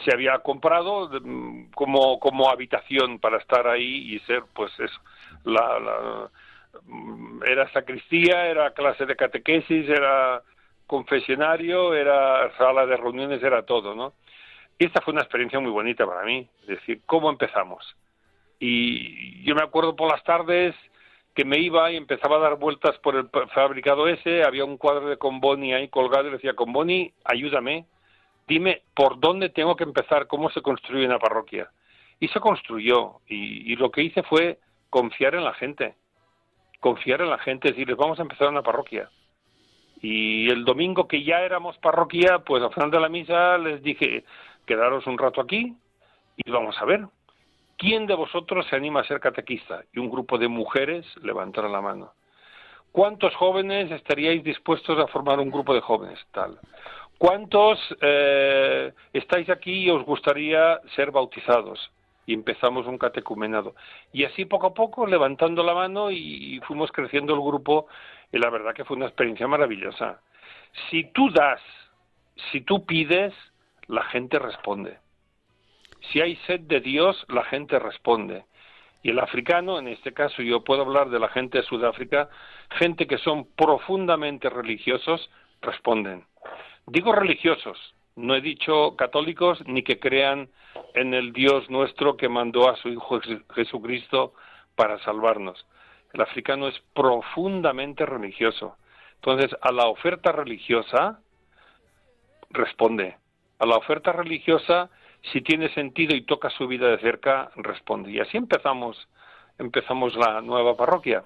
[0.06, 5.00] se había comprado mm, como como habitación para estar ahí y ser pues eso
[5.44, 6.30] la, la-
[6.86, 10.42] mm, era sacristía era clase de catequesis era
[10.88, 14.14] confesionario era sala de reuniones era todo no
[14.80, 17.84] y esta fue una experiencia muy bonita para mí es decir cómo empezamos
[18.60, 20.76] y yo me acuerdo por las tardes
[21.34, 25.10] que me iba y empezaba a dar vueltas por el fabricado ese, había un cuadro
[25.10, 27.86] de Comboni ahí colgado y decía, Comboni, ayúdame,
[28.48, 31.70] dime por dónde tengo que empezar, cómo se construye una parroquia.
[32.20, 33.20] y se construyó.
[33.28, 35.96] Y, y lo que hice fue confiar en la gente,
[36.80, 39.10] confiar en la gente, decirles, vamos a empezar una parroquia.
[40.02, 44.24] Y el domingo que ya éramos parroquia, pues al final de la misa les dije,
[44.66, 45.76] quedaros un rato aquí
[46.36, 47.08] y vamos a ver.
[47.84, 49.84] ¿Quién de vosotros se anima a ser catequista?
[49.92, 52.14] Y un grupo de mujeres levantaron la mano.
[52.94, 56.18] ¿Cuántos jóvenes estaríais dispuestos a formar un grupo de jóvenes?
[56.32, 56.58] Tal.
[57.18, 61.92] ¿Cuántos eh, estáis aquí y os gustaría ser bautizados?
[62.26, 63.76] Y empezamos un catecumenado.
[64.14, 67.88] Y así poco a poco, levantando la mano y fuimos creciendo el grupo
[68.32, 70.22] y la verdad que fue una experiencia maravillosa.
[70.90, 71.60] Si tú das,
[72.50, 73.34] si tú pides,
[73.88, 75.03] la gente responde.
[76.12, 78.46] Si hay sed de Dios, la gente responde.
[79.02, 82.30] Y el africano, en este caso yo puedo hablar de la gente de Sudáfrica,
[82.72, 85.30] gente que son profundamente religiosos,
[85.62, 86.26] responden.
[86.86, 87.78] Digo religiosos,
[88.16, 90.50] no he dicho católicos ni que crean
[90.94, 93.20] en el Dios nuestro que mandó a su Hijo
[93.56, 94.34] Jesucristo
[94.76, 95.66] para salvarnos.
[96.14, 98.78] El africano es profundamente religioso.
[99.16, 101.20] Entonces, a la oferta religiosa
[102.52, 103.18] responde.
[103.60, 104.90] A la oferta religiosa,
[105.32, 108.12] si tiene sentido y toca su vida de cerca, responde.
[108.12, 108.98] Y así empezamos,
[109.58, 111.24] empezamos la nueva parroquia.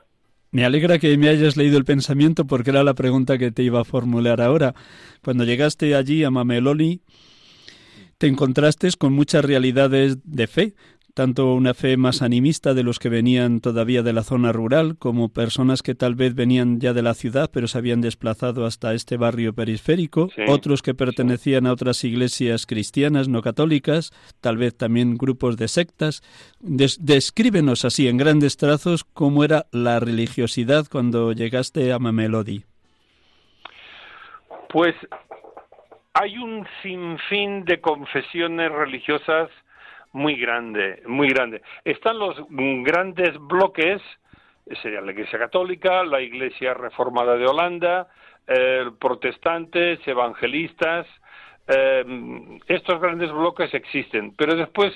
[0.52, 3.82] Me alegra que me hayas leído el pensamiento porque era la pregunta que te iba
[3.82, 4.74] a formular ahora.
[5.24, 7.02] Cuando llegaste allí a Mameloni,
[8.18, 10.74] te encontraste con muchas realidades de fe,
[11.18, 15.30] tanto una fe más animista de los que venían todavía de la zona rural, como
[15.30, 19.18] personas que tal vez venían ya de la ciudad, pero se habían desplazado hasta este
[19.18, 25.58] barrio periférico, otros que pertenecían a otras iglesias cristianas no católicas, tal vez también grupos
[25.58, 26.22] de sectas.
[26.60, 32.64] descríbenos así, en grandes trazos, cómo era la religiosidad cuando llegaste a Mamelodi.
[34.70, 34.94] Pues
[36.14, 39.50] hay un sinfín de confesiones religiosas
[40.14, 41.62] muy grande, muy grande.
[41.84, 44.02] Están los grandes bloques,
[44.82, 48.08] sería la Iglesia Católica, la Iglesia Reformada de Holanda,
[49.00, 51.06] protestantes, evangelistas,
[51.68, 54.94] eh, estos grandes bloques existen, pero después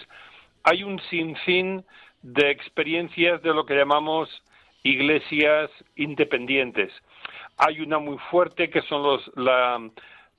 [0.63, 1.83] hay un sinfín
[2.21, 4.29] de experiencias de lo que llamamos
[4.83, 6.91] iglesias independientes.
[7.57, 9.89] Hay una muy fuerte que son los la,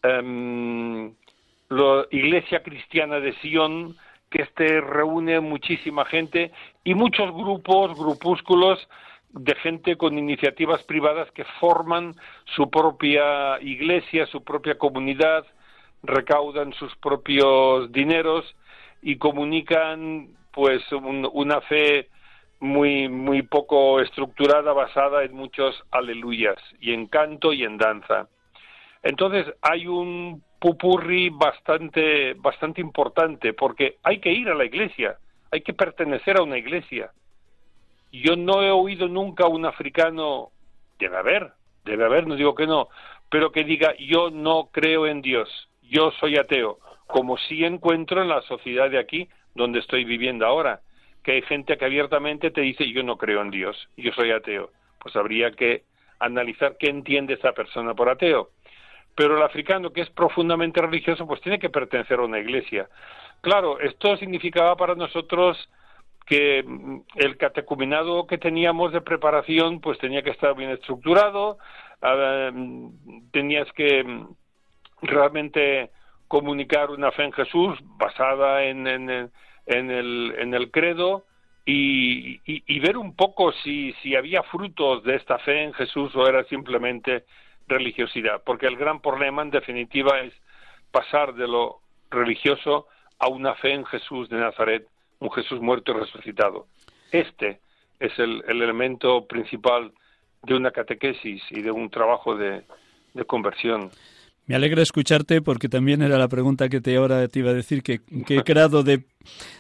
[0.03, 1.15] em,
[1.69, 3.97] la Iglesia Cristiana de Sion,
[4.33, 6.51] que este reúne muchísima gente
[6.83, 8.89] y muchos grupos, grupúsculos
[9.31, 12.15] de gente con iniciativas privadas que forman
[12.57, 15.45] su propia iglesia, su propia comunidad,
[16.03, 18.45] recaudan sus propios dineros
[19.03, 22.09] y comunican pues una fe
[22.61, 28.29] muy muy poco estructurada basada en muchos aleluyas y en canto y en danza.
[29.03, 35.19] Entonces hay un pupurri bastante, bastante importante, porque hay que ir a la iglesia,
[35.51, 37.11] hay que pertenecer a una iglesia.
[38.13, 40.51] Yo no he oído nunca a un africano,
[41.01, 41.51] debe haber,
[41.85, 42.89] debe haber, no digo que no,
[43.29, 45.49] pero que diga yo no creo en Dios,
[45.83, 50.81] yo soy ateo, como sí encuentro en la sociedad de aquí, donde estoy viviendo ahora,
[51.25, 54.71] que hay gente que abiertamente te dice yo no creo en Dios, yo soy ateo.
[55.01, 55.83] Pues habría que
[56.21, 58.51] analizar qué entiende esa persona por ateo
[59.15, 62.89] pero el africano que es profundamente religioso pues tiene que pertenecer a una iglesia.
[63.41, 65.69] Claro, esto significaba para nosotros
[66.27, 71.59] que mm, el catecumenado que teníamos de preparación pues tenía que estar bien estructurado,
[72.01, 74.29] mm, tenías que mm,
[75.03, 75.91] realmente
[76.29, 79.11] comunicar una fe en Jesús basada en, en,
[79.67, 81.27] el, en el credo
[81.67, 86.15] y, y, y, ver un poco si, si había frutos de esta fe en Jesús
[86.17, 87.25] o era simplemente
[87.69, 90.33] religiosidad, porque el gran problema en definitiva es
[90.91, 92.87] pasar de lo religioso
[93.19, 94.87] a una fe en Jesús de Nazaret,
[95.19, 96.67] un Jesús muerto y resucitado.
[97.11, 97.61] Este
[98.01, 99.93] es el, elemento principal
[100.43, 102.65] de una catequesis y de un trabajo de,
[103.15, 103.91] de conversión.
[104.47, 107.83] Me alegra escucharte porque también era la pregunta que te ahora te iba a decir
[107.83, 109.05] que qué grado de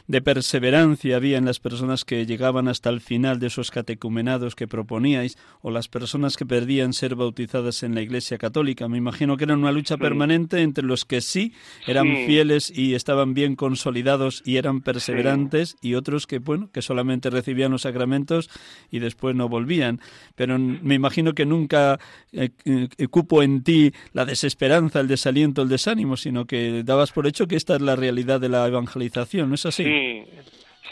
[0.07, 4.69] de perseverancia había en las personas que llegaban hasta el final de esos catecumenados que
[4.69, 8.89] proponíais o las personas que perdían ser bautizadas en la Iglesia Católica.
[8.89, 11.53] Me imagino que era una lucha permanente entre los que sí
[11.87, 17.31] eran fieles y estaban bien consolidados y eran perseverantes y otros que bueno, que solamente
[17.31, 18.51] recibían los sacramentos
[18.91, 20.01] y después no volvían.
[20.35, 21.99] Pero me imagino que nunca
[22.33, 27.27] eh, eh, cupo en ti la desesperanza, el desaliento, el desánimo, sino que dabas por
[27.27, 29.51] hecho que esta es la realidad de la evangelización.
[29.53, 29.84] ¿No es así?
[29.84, 30.24] Sí,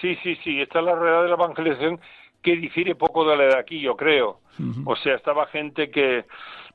[0.03, 1.99] sí, sí, sí, esta es la realidad de la evangelización
[2.43, 4.41] que difiere poco de la de aquí, yo creo.
[4.85, 6.27] O sea, estaba gente que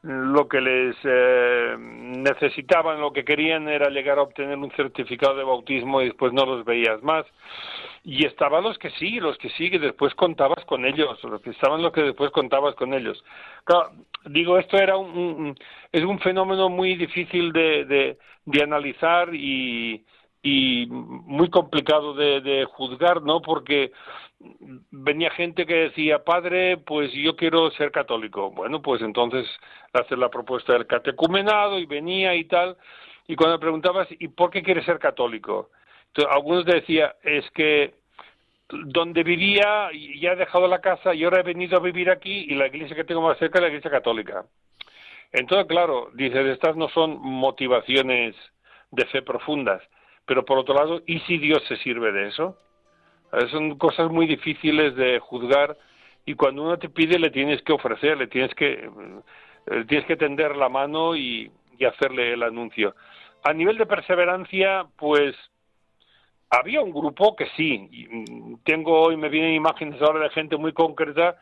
[0.02, 5.44] lo que les eh, necesitaban, lo que querían era llegar a obtener un certificado de
[5.44, 7.26] bautismo y después no los veías más.
[8.04, 11.52] Y estaban los que sí, los que sí, que después contabas con ellos, los que
[11.52, 13.24] estaban los que después contabas con ellos.
[13.64, 13.92] Claro,
[14.26, 15.56] digo, esto era un, un-
[15.92, 20.04] es un fenómeno muy difícil de, de, de analizar y,
[20.46, 23.42] y muy complicado de, juzgar, ¿no?
[23.42, 23.92] Porque
[24.92, 28.52] venía gente que decía, padre, pues yo quiero ser católico.
[28.52, 29.48] Bueno, pues entonces
[29.92, 32.78] hacer la propuesta del catecumenado y venía y tal.
[33.28, 35.72] Y cuando preguntabas, ¿y por qué quieres ser católico?
[36.10, 37.96] Entonces, algunos decían, es que
[38.70, 39.90] donde vivía
[40.22, 42.96] ya he dejado la casa y ahora he venido a vivir aquí y la iglesia
[42.96, 44.46] que tengo más cerca es la iglesia católica.
[45.32, 48.36] Entonces, claro, dices, estas no son motivaciones
[48.92, 49.82] de fe profundas,
[50.26, 52.58] pero por otro lado, ¿y si Dios se sirve de eso?
[53.34, 55.78] Eh, Son cosas muy difíciles de juzgar
[56.26, 58.90] y cuando uno te pide le tienes que ofrecer, le tienes que,
[59.68, 62.96] eh, tienes que tender la mano y, y hacerle el anuncio.
[63.44, 65.36] A nivel de perseverancia, pues
[66.50, 70.74] había un grupo que sí, mm, tengo hoy, me vienen imágenes ahora de gente muy
[70.74, 71.38] concreta,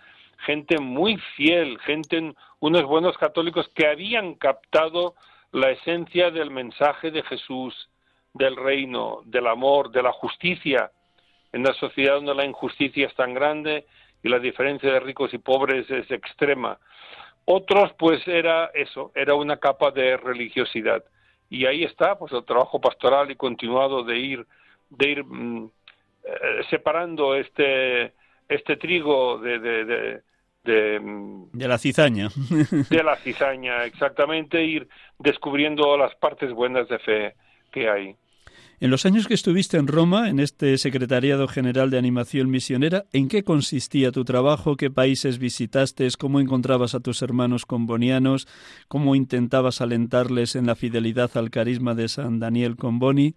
[0.46, 5.16] gente muy fiel, gente, unos buenos católicos que habían captado
[5.52, 7.90] la esencia del mensaje de Jesús,
[8.34, 10.92] del reino, del amor, de la justicia,
[11.52, 13.86] en una sociedad donde la injusticia es tan grande
[14.24, 16.80] y la diferencia de ricos y pobres es extrema.
[17.46, 21.04] Otros, pues era eso, era una capa de religiosidad.
[21.50, 24.48] Y ahí está, pues el trabajo pastoral y continuado de ir,
[24.90, 25.70] de ir mm,
[26.24, 28.14] eh, separando este,
[28.48, 30.22] este trigo de, de, de,
[30.64, 32.30] de, mm, De la cizaña.
[32.90, 34.88] de la cizaña, exactamente, ir
[35.20, 37.36] descubriendo las partes buenas de fe
[37.72, 38.16] que hay.
[38.84, 43.30] En los años que estuviste en Roma, en este Secretariado General de Animación Misionera, ¿en
[43.30, 44.76] qué consistía tu trabajo?
[44.76, 46.06] ¿Qué países visitaste?
[46.20, 48.46] ¿Cómo encontrabas a tus hermanos combonianos?
[48.90, 53.36] ¿Cómo intentabas alentarles en la fidelidad al carisma de San Daniel Comboni?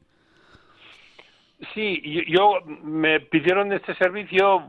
[1.75, 4.65] Sí, yo, me pidieron este servicio,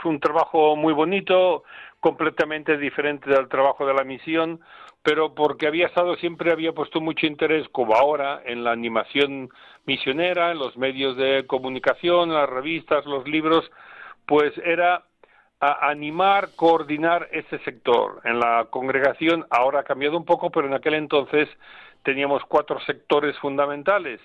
[0.00, 1.64] fue un trabajo muy bonito,
[2.04, 4.60] completamente diferente del trabajo de la misión,
[5.02, 9.48] pero porque había estado siempre había puesto mucho interés, como ahora, en la animación
[9.86, 13.70] misionera, en los medios de comunicación, las revistas, los libros,
[14.26, 15.04] pues era
[15.60, 18.20] a animar, coordinar ese sector.
[18.24, 21.48] En la congregación ahora ha cambiado un poco, pero en aquel entonces
[22.02, 24.20] teníamos cuatro sectores fundamentales,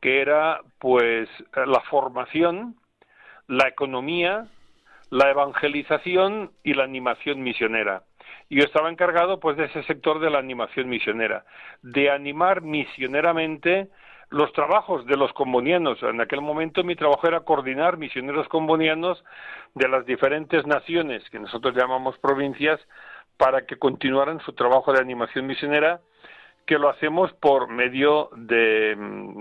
[0.00, 2.76] que era pues la formación,
[3.46, 4.46] la economía,
[5.10, 8.04] la evangelización y la animación misionera.
[8.48, 11.44] Yo estaba encargado pues de ese sector de la animación misionera,
[11.82, 13.88] de animar misioneramente
[14.30, 16.02] los trabajos de los combonianos.
[16.02, 19.22] En aquel momento mi trabajo era coordinar misioneros combonianos
[19.74, 22.80] de las diferentes naciones que nosotros llamamos provincias
[23.36, 26.00] para que continuaran su trabajo de animación misionera
[26.66, 28.96] que lo hacemos por medio de,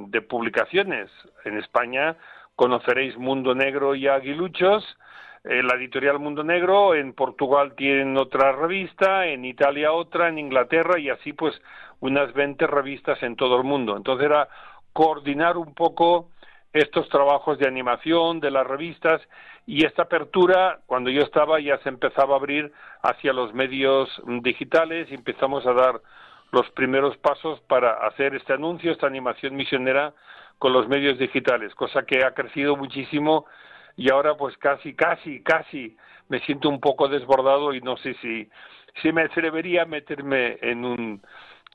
[0.07, 1.11] de publicaciones.
[1.45, 2.15] En España
[2.55, 4.97] conoceréis Mundo Negro y Aguiluchos,
[5.43, 11.09] la editorial Mundo Negro, en Portugal tienen otra revista, en Italia otra, en Inglaterra y
[11.09, 11.59] así pues
[11.99, 13.95] unas 20 revistas en todo el mundo.
[13.95, 14.47] Entonces era
[14.93, 16.29] coordinar un poco
[16.73, 19.21] estos trabajos de animación de las revistas
[19.65, 22.71] y esta apertura, cuando yo estaba, ya se empezaba a abrir
[23.01, 24.09] hacia los medios
[24.41, 26.01] digitales y empezamos a dar
[26.51, 30.13] los primeros pasos para hacer este anuncio, esta animación misionera
[30.57, 33.45] con los medios digitales, cosa que ha crecido muchísimo
[33.99, 35.97] y ahora pues casi, casi, casi
[36.29, 38.49] me siento un poco desbordado y no sé si,
[39.01, 41.21] si me atrevería a meterme en un,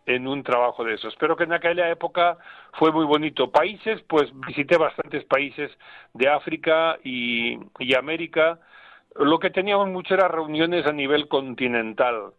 [0.07, 1.15] en un trabajo de esos.
[1.17, 2.39] Pero que en aquella época
[2.79, 3.51] fue muy bonito.
[3.51, 5.71] Países, pues visité bastantes países
[6.15, 8.59] de África y, y América.
[9.17, 12.33] Lo que teníamos mucho era reuniones a nivel continental.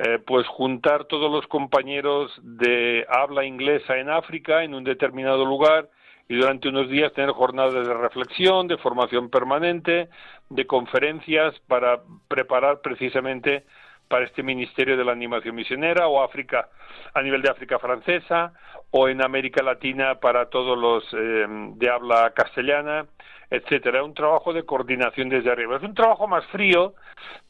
[0.00, 5.88] Eh, pues juntar todos los compañeros de habla inglesa en África en un determinado lugar
[6.30, 10.08] y durante unos días tener jornadas de reflexión, de formación permanente,
[10.48, 13.64] de conferencias para preparar precisamente
[14.06, 16.68] para este Ministerio de la Animación Misionera o África
[17.14, 18.52] a nivel de África francesa
[18.92, 23.06] o en América Latina para todos los eh, de habla castellana,
[23.50, 24.04] etcétera.
[24.04, 25.78] Un trabajo de coordinación desde arriba.
[25.78, 26.94] Es un trabajo más frío,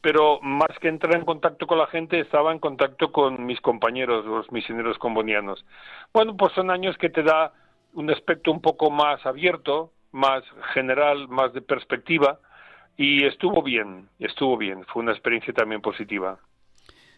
[0.01, 4.25] pero más que entrar en contacto con la gente, estaba en contacto con mis compañeros,
[4.25, 5.63] los misioneros combonianos.
[6.11, 7.53] Bueno, pues son años que te da
[7.93, 12.39] un aspecto un poco más abierto, más general, más de perspectiva,
[12.97, 14.83] y estuvo bien, estuvo bien.
[14.91, 16.39] Fue una experiencia también positiva.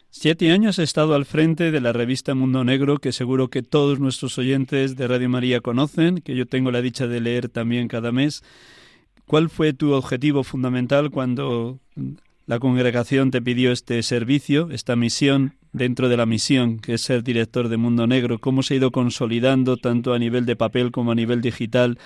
[0.10, 4.00] Siete años he estado al frente de la revista Mundo Negro, que seguro que todos
[4.00, 8.12] nuestros oyentes de Radio María conocen, que yo tengo la dicha de leer también cada
[8.12, 8.44] mes.
[9.26, 11.80] ¿Cuál fue tu objetivo fundamental cuando
[12.46, 17.24] la congregación te pidió este servicio, esta misión dentro de la misión, que es ser
[17.24, 18.40] director de Mundo Negro?
[18.40, 21.98] ¿Cómo se ha ido consolidando tanto a nivel de papel como a nivel digital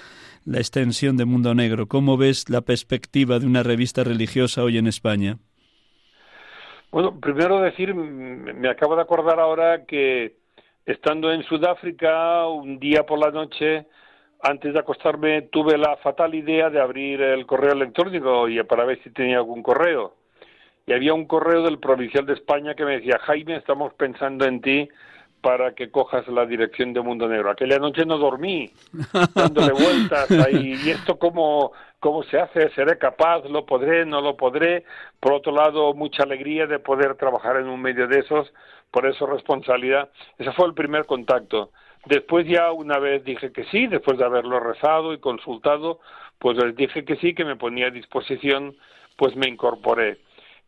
[0.46, 1.88] la extensión de Mundo Negro?
[1.88, 5.38] ¿Cómo ves la perspectiva de una revista religiosa hoy en España?
[6.90, 10.38] Bueno, primero decir, me acabo de acordar ahora que
[10.86, 13.86] estando en Sudáfrica, un día por la noche,
[14.42, 19.02] antes de acostarme, tuve la fatal idea de abrir el correo electrónico y para ver
[19.04, 20.14] si tenía algún correo.
[20.88, 24.62] Y había un correo del provincial de España que me decía, Jaime, estamos pensando en
[24.62, 24.88] ti
[25.42, 27.52] para que cojas la dirección de Mundo Negro.
[27.52, 28.72] Aquella noche no dormí,
[29.36, 34.38] dándole vueltas ahí, y esto cómo, cómo se hace, seré capaz, lo podré, no lo
[34.38, 34.86] podré.
[35.20, 38.54] Por otro lado, mucha alegría de poder trabajar en un medio de esos,
[38.90, 40.10] por eso responsabilidad.
[40.38, 41.72] Ese fue el primer contacto.
[42.06, 46.00] Después ya una vez dije que sí, después de haberlo rezado y consultado,
[46.40, 48.78] pues les dije que sí, que me ponía a disposición,
[49.18, 50.20] pues me incorporé.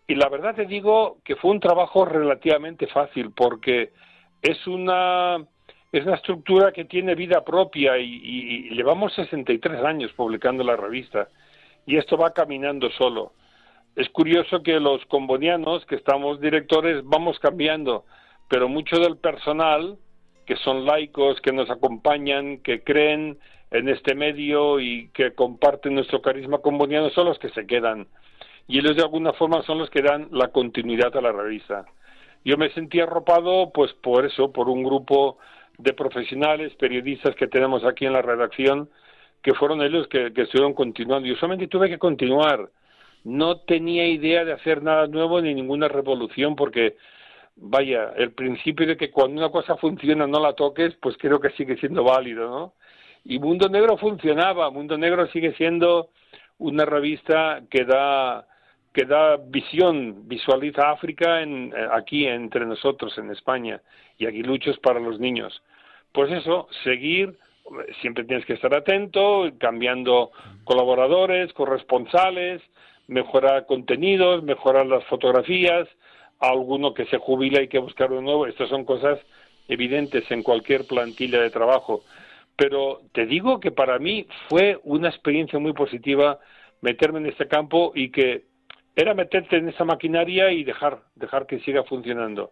[0.10, 3.91] Y la verdad te digo que fue un trabajo relativamente fácil porque
[4.41, 5.38] es una
[5.91, 11.30] es una estructura que tiene vida propia y, y, llevamos 63 años publicando la revista
[11.86, 13.34] y esto va caminando solo.
[13.95, 18.05] Es curioso que los combonianos, que estamos directores, vamos cambiando,
[18.47, 19.99] pero mucho del personal,
[20.47, 23.38] que son laicos, que nos acompañan, que creen
[23.70, 28.07] en este medio y que comparten nuestro carisma comboniano, son los que se quedan.
[28.70, 31.86] Y ellos de alguna forma son los que dan la continuidad a la revista
[32.45, 35.38] yo me sentí arropado pues por eso, por un grupo
[35.78, 38.89] de profesionales, periodistas que tenemos aquí en la redacción,
[39.41, 41.28] que fueron ellos que, que estuvieron continuando.
[41.28, 42.70] Yo solamente tuve que continuar.
[43.24, 46.95] No tenía idea de hacer nada nuevo ni ninguna revolución porque,
[47.55, 51.49] vaya, el principio de que cuando una cosa funciona no la toques, pues creo que
[51.51, 52.74] sigue siendo válido, ¿no?
[53.26, 54.70] Y Mundo Negro funcionaba.
[54.72, 56.09] Mundo Negro sigue siendo
[56.57, 58.47] una revista que da
[58.99, 63.81] que da visión, visualiza África en, eh, aquí entre nosotros en España
[64.17, 65.63] y aguiluchos para los niños.
[66.11, 67.37] Pues eso, seguir,
[68.01, 70.31] siempre tienes que estar atento, cambiando
[70.65, 72.61] colaboradores, corresponsales,
[73.07, 75.87] mejorar contenidos, mejorar las fotografías,
[76.37, 79.17] alguno que se jubila hay que buscar uno nuevo, estas son cosas
[79.69, 82.03] evidentes en cualquier plantilla de trabajo.
[82.57, 86.37] Pero te digo que para mí fue una experiencia muy positiva
[86.81, 88.48] meterme en este campo y que
[88.95, 92.51] era meterte en esa maquinaria y dejar, dejar que siga funcionando.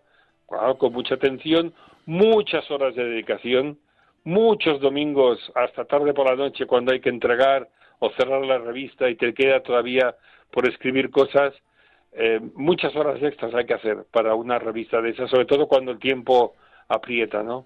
[0.78, 1.74] con mucha atención,
[2.06, 3.78] muchas horas de dedicación,
[4.24, 7.70] muchos domingos hasta tarde por la noche cuando hay que entregar
[8.00, 10.16] o cerrar la revista y te queda todavía
[10.52, 11.54] por escribir cosas,
[12.14, 15.92] eh, muchas horas extras hay que hacer para una revista de esas, sobre todo cuando
[15.92, 16.56] el tiempo
[16.88, 17.66] aprieta, ¿no?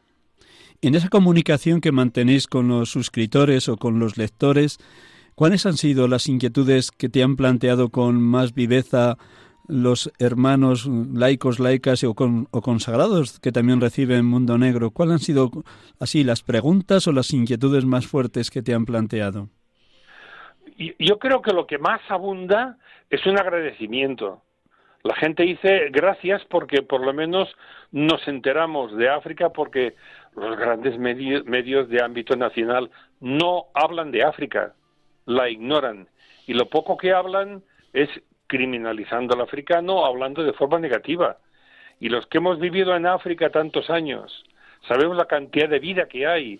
[0.82, 4.80] En esa comunicación que mantenéis con los suscriptores o con los lectores,
[5.42, 9.18] ¿Cuáles han sido las inquietudes que te han planteado con más viveza
[9.68, 14.92] los hermanos laicos, laicas o, consagrados que también reciben Mundo Negro?
[14.92, 15.50] ¿Cuáles han sido
[16.00, 19.50] así las preguntas o las inquietudes más fuertes que te han planteado?
[21.00, 22.78] Yo creo que lo que más abunda
[23.10, 24.44] es un agradecimiento.
[25.02, 27.50] La gente dice gracias porque por lo menos
[27.92, 29.96] nos enteramos de África porque
[30.36, 34.76] los grandes medios de ámbito nacional no hablan de África
[35.36, 36.07] la ignoran
[36.47, 37.63] y lo poco que hablan
[37.93, 38.09] es
[38.47, 41.38] criminalizando al africano, hablando de forma negativa.
[41.99, 44.43] Y los que hemos vivido en África tantos años,
[44.88, 46.59] sabemos la cantidad de vida que hay.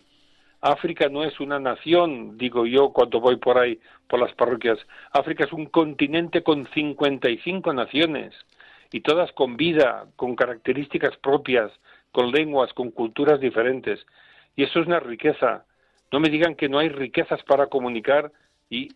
[0.61, 4.78] África no es una nación, digo yo cuando voy por ahí, por las parroquias.
[5.11, 8.34] África es un continente con 55 naciones
[8.91, 11.72] y todas con vida, con características propias,
[12.11, 14.05] con lenguas, con culturas diferentes.
[14.55, 15.65] Y eso es una riqueza.
[16.11, 18.32] No me digan que no hay riquezas para comunicar
[18.72, 18.88] y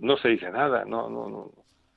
[0.00, 1.50] no se dice nada, no, no, no,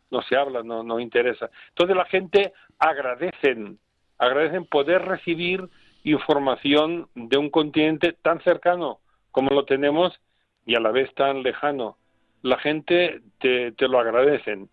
[0.10, 1.50] no se habla, no, no interesa.
[1.68, 3.78] Entonces la gente agradecen,
[4.18, 5.68] agradecen poder recibir
[6.06, 9.00] información de un continente tan cercano
[9.32, 10.18] como lo tenemos
[10.66, 11.98] y a la vez tan lejano.
[12.42, 14.70] La gente te, te lo agradecen.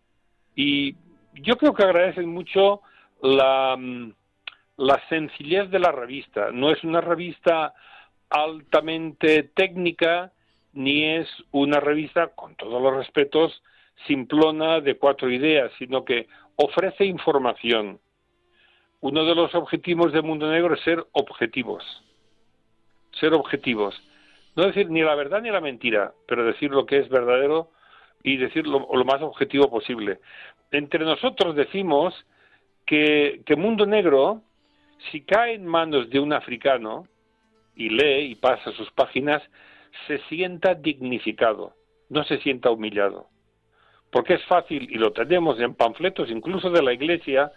[0.54, 0.94] Y
[1.34, 2.80] yo creo que agradecen mucho
[3.22, 3.76] la,
[4.76, 6.52] la sencillez de la revista.
[6.52, 7.74] No es una revista
[8.30, 10.30] altamente técnica,
[10.76, 13.62] ni es una revista, con todos los respetos,
[14.06, 17.98] simplona de cuatro ideas, sino que ofrece información.
[19.00, 21.82] Uno de los objetivos de Mundo Negro es ser objetivos.
[23.18, 23.94] Ser objetivos.
[24.54, 27.70] No decir ni la verdad ni la mentira, pero decir lo que es verdadero
[28.22, 30.20] y decir lo, más objetivo posible.
[30.72, 32.14] Entre nosotros decimos
[32.84, 34.42] que, que Mundo Negro,
[35.10, 37.06] si cae en manos de un africano
[37.74, 39.42] y lee y pasa sus páginas,
[40.06, 41.74] se sienta dignificado,
[42.08, 43.28] no se sienta humillado.
[44.10, 47.52] Porque es fácil, y lo tenemos en panfletos incluso de la Iglesia,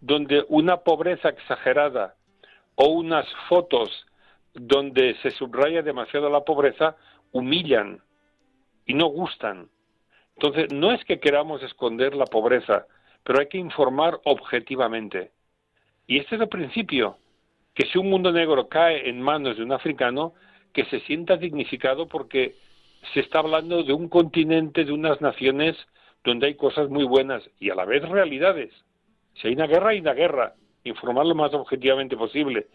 [0.00, 2.16] donde una pobreza exagerada
[2.74, 4.06] o unas fotos
[4.52, 6.96] donde se subraya demasiado la pobreza
[7.30, 8.02] humillan
[8.86, 9.68] y no gustan.
[10.36, 12.86] Entonces, no es que queramos esconder la pobreza,
[13.22, 15.30] pero hay que informar objetivamente.
[16.06, 17.18] Y este es el principio,
[17.74, 20.34] que si un mundo negro cae en manos de un africano,
[20.72, 22.54] que se sienta dignificado porque
[23.12, 25.76] se está hablando de un continente, de unas naciones
[26.24, 28.72] donde hay cosas muy buenas y a la vez realidades.
[29.34, 30.54] Si hay una guerra, hay una guerra.
[30.84, 32.68] Informar lo más objetivamente posible.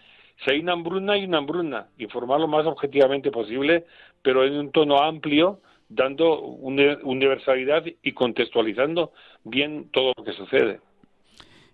[0.44, 1.88] Si hay una hambruna, hay una hambruna.
[1.98, 3.86] Informar lo más objetivamente posible,
[4.22, 10.82] pero en un tono amplio, dando universalidad y contextualizando bien todo lo que sucede.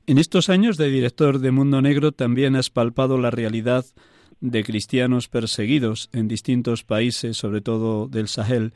[0.05, 3.85] En estos años de director de Mundo Negro también has palpado la realidad
[4.43, 8.73] de cristianos perseguidos en distintos países, sobre todo del Sahel.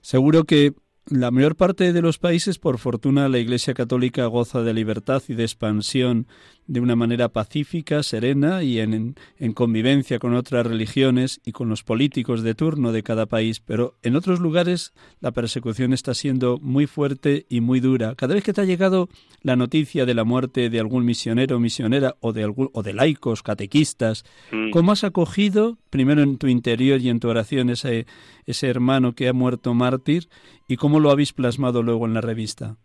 [0.00, 0.72] Seguro que
[1.06, 5.34] la mayor parte de los países, por fortuna, la Iglesia Católica goza de libertad y
[5.34, 6.26] de expansión
[6.66, 11.82] de una manera pacífica, serena y en, en, convivencia con otras religiones y con los
[11.82, 13.60] políticos de turno de cada país.
[13.60, 18.14] Pero en otros lugares la persecución está siendo muy fuerte y muy dura.
[18.14, 19.08] Cada vez que te ha llegado
[19.42, 22.94] la noticia de la muerte de algún misionero o misionera o de, algún, o de
[22.94, 24.70] laicos, catequistas, Mm.
[24.70, 28.06] ¿cómo has acogido, primero en tu interior y en tu oración, ese,
[28.46, 30.24] ese hermano que ha muerto mártir
[30.68, 32.76] y cómo lo habéis plasmado luego en la revista?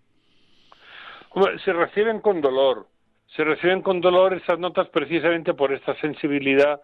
[1.63, 2.87] Se reciben con dolor,
[3.35, 6.81] se reciben con dolor esas notas precisamente por esta sensibilidad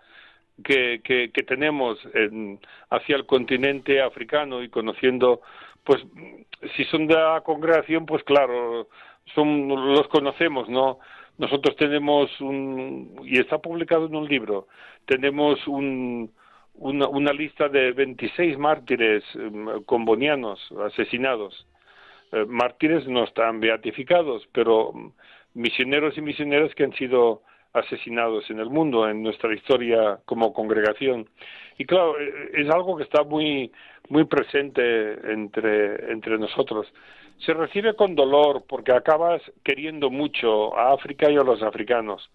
[0.63, 5.41] que, que, tenemos en- hacia el continente africano y conociendo,
[5.83, 6.01] pues,
[6.75, 8.87] si son de la congregación, pues claro,
[9.33, 10.99] son, los conocemos, ¿no?
[11.37, 14.67] Nosotros tenemos un, y está publicado en un libro,
[15.05, 16.31] tenemos un,
[16.75, 21.67] una, una lista de 26 mártires em, combonianos asesinados.
[22.31, 24.93] Eh, mártires no están beatificados, pero
[25.55, 27.41] misioneros y misioneras que han sido
[27.73, 31.27] asesinados en el mundo, en nuestra historia como congregación.
[31.77, 33.71] Y claro, eh, es algo que está muy,
[34.09, 36.87] muy presente entre, entre nosotros.
[37.39, 42.29] Se recibe con dolor porque acabas queriendo mucho a África y a los africanos,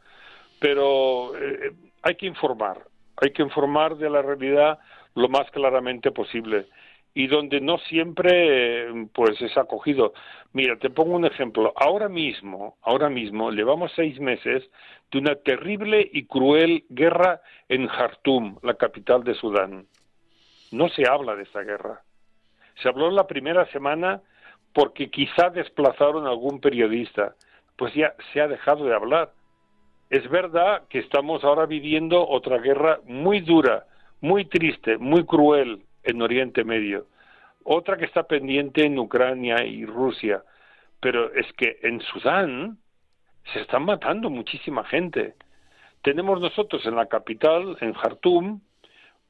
[0.58, 2.84] pero eh, hay que informar,
[3.16, 4.78] hay que informar de la realidad
[5.14, 6.66] lo más claramente posible
[7.14, 10.12] y donde no siempre pues es acogido.
[10.52, 11.72] Mira, te pongo un ejemplo.
[11.76, 14.68] Ahora mismo, ahora mismo llevamos seis meses
[15.10, 19.86] de una terrible y cruel guerra en Jartum, la capital de Sudán.
[20.70, 22.02] No se habla de esta guerra.
[22.80, 24.22] Se habló en la primera semana
[24.72, 27.34] porque quizá desplazaron a algún periodista.
[27.76, 29.32] Pues ya se ha dejado de hablar.
[30.10, 33.86] Es verdad que estamos ahora viviendo otra guerra muy dura,
[34.20, 37.06] muy triste, muy cruel en Oriente Medio.
[37.64, 40.42] Otra que está pendiente en Ucrania y Rusia.
[41.00, 42.78] Pero es que en Sudán
[43.52, 45.34] se están matando muchísima gente.
[46.02, 48.60] Tenemos nosotros en la capital, en Jartum,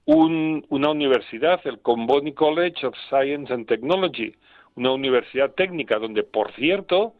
[0.05, 4.35] un- una universidad, el Comboni College of Science and Technology,
[4.75, 7.15] una universidad técnica donde, por cierto,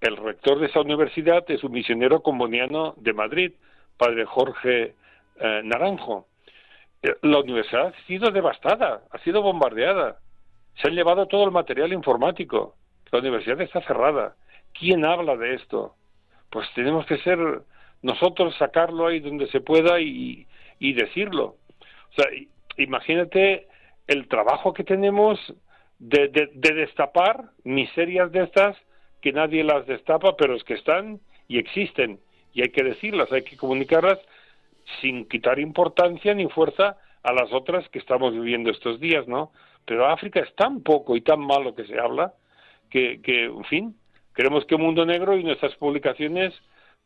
[0.00, 3.52] el rector de esa universidad es un misionero comboniano de Madrid,
[3.96, 4.94] padre Jorge
[5.40, 6.26] eh, Naranjo.
[7.02, 10.18] Eh, La universidad ha sido devastada, ha sido bombardeada.
[10.80, 12.74] Se han llevado todo el material informático.
[13.10, 14.36] La universidad está cerrada.
[14.78, 15.94] ¿Quién habla de esto?
[16.50, 17.38] Pues tenemos que ser
[18.02, 20.46] nosotros sacarlo ahí donde se pueda y,
[20.78, 21.56] y decirlo.
[22.10, 22.26] O sea,
[22.76, 23.66] imagínate
[24.06, 25.38] el trabajo que tenemos
[25.98, 28.76] de, de, de destapar miserias de estas
[29.20, 32.20] que nadie las destapa, pero es que están y existen.
[32.52, 34.18] Y hay que decirlas, hay que comunicarlas
[35.00, 39.52] sin quitar importancia ni fuerza a las otras que estamos viviendo estos días, ¿no?
[39.84, 42.34] Pero África es tan poco y tan malo que se habla
[42.90, 43.96] que, que en fin,
[44.34, 46.54] queremos que Mundo Negro y nuestras publicaciones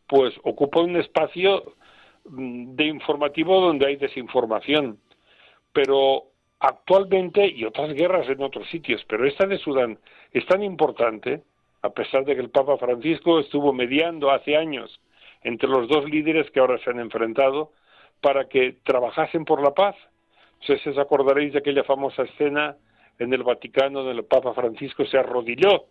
[0.07, 1.75] pues ocupen un espacio
[2.25, 4.99] mm, de informativo donde hay desinformación.
[5.73, 6.25] Pero
[6.61, 9.99] actualmente, y otras guerras en otros sitios, pero esta de Sudán
[10.33, 11.43] es tan importante,
[11.83, 15.01] a pesar de que el Papa Francisco estuvo mediando hace años
[15.45, 17.73] entre los dos líderes que ahora se han enfrentado
[18.21, 19.97] para que trabajasen por la paz.
[20.69, 22.77] Os acordaréis de aquella famosa escena
[23.19, 25.87] en el Vaticano donde el Papa Francisco se arrodilló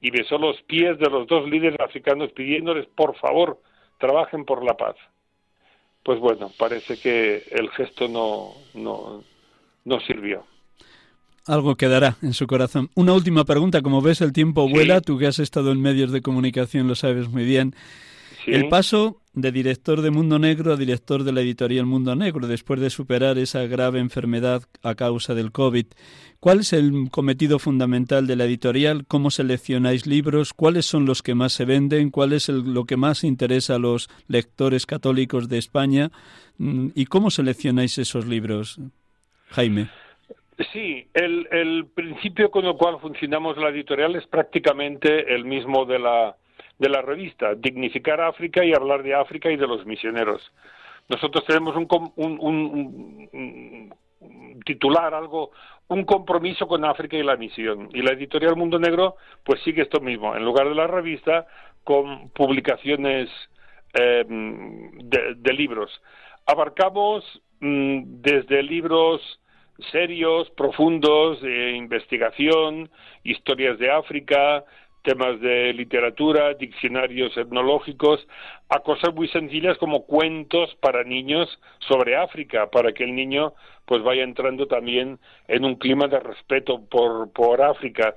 [0.00, 3.60] y besó los pies de los dos líderes africanos pidiéndoles, por favor,
[3.98, 4.96] trabajen por la paz.
[6.02, 9.22] Pues bueno, parece que el gesto no, no,
[9.84, 10.44] no sirvió.
[11.46, 12.90] Algo quedará en su corazón.
[12.96, 13.82] Una última pregunta.
[13.82, 14.72] Como ves, el tiempo Sí.
[14.72, 15.00] vuela.
[15.00, 17.74] Tú que has estado en medios de comunicación lo sabes muy bien.
[18.44, 18.52] ¿Sí?
[18.52, 22.80] El paso de director de Mundo Negro a director de la editorial Mundo Negro, después
[22.80, 25.86] de superar esa grave enfermedad a causa del COVID.
[26.38, 29.06] ¿Cuál es el cometido fundamental de la editorial?
[29.06, 30.52] ¿Cómo seleccionáis libros?
[30.52, 32.10] ¿Cuáles son los que más se venden?
[32.10, 36.10] ¿Cuál es lo que más interesa a los lectores católicos de España?
[36.58, 38.80] Mm, ¿Y cómo seleccionáis esos libros,
[39.50, 39.88] Jaime?
[40.72, 45.98] Sí, el, el principio con el cual funcionamos la editorial es prácticamente el mismo de
[45.98, 46.36] la,
[46.78, 50.52] de la revista, dignificar África y hablar de África y de los misioneros.
[51.08, 55.50] Nosotros tenemos un, un, un, un, titular, algo,
[55.88, 57.88] un compromiso con África y la misión.
[57.92, 60.34] Y la editorial Mundo Negro, pues sigue esto mismo.
[60.36, 61.46] En lugar de la revista,
[61.84, 63.28] con publicaciones
[63.94, 65.90] eh, de, de, libros.
[66.46, 67.24] Abarcamos
[67.60, 69.20] mm, desde libros
[69.90, 72.90] serios, profundos, de investigación,
[73.24, 74.64] historias de África,
[75.02, 78.26] temas de literatura, diccionarios etnológicos,
[78.68, 81.48] a cosas muy sencillas como cuentos para niños
[81.80, 86.80] sobre África, para que el niño pues vaya entrando también en un clima de respeto
[86.88, 88.14] por, por África.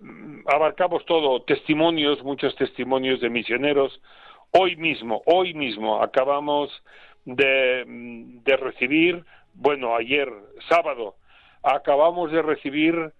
[0.00, 4.00] Mm, abarcamos todo, testimonios, muchos testimonios de misioneros.
[4.52, 6.70] Hoy mismo, hoy mismo acabamos
[7.24, 9.24] de, mm, de recibir,
[9.54, 10.28] bueno, ayer,
[10.68, 11.16] sábado,
[11.62, 13.12] acabamos de recibir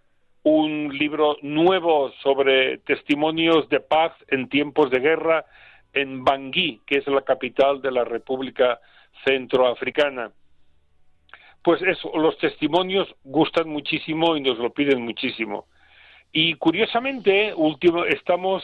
[0.48, 5.44] un libro nuevo sobre testimonios de paz en tiempos de guerra
[5.92, 8.80] en Bangui, que es la capital de la República
[9.26, 10.32] Centroafricana.
[11.62, 15.66] Pues eso, los testimonios gustan muchísimo y nos lo piden muchísimo.
[16.32, 18.62] Y curiosamente, último, estamos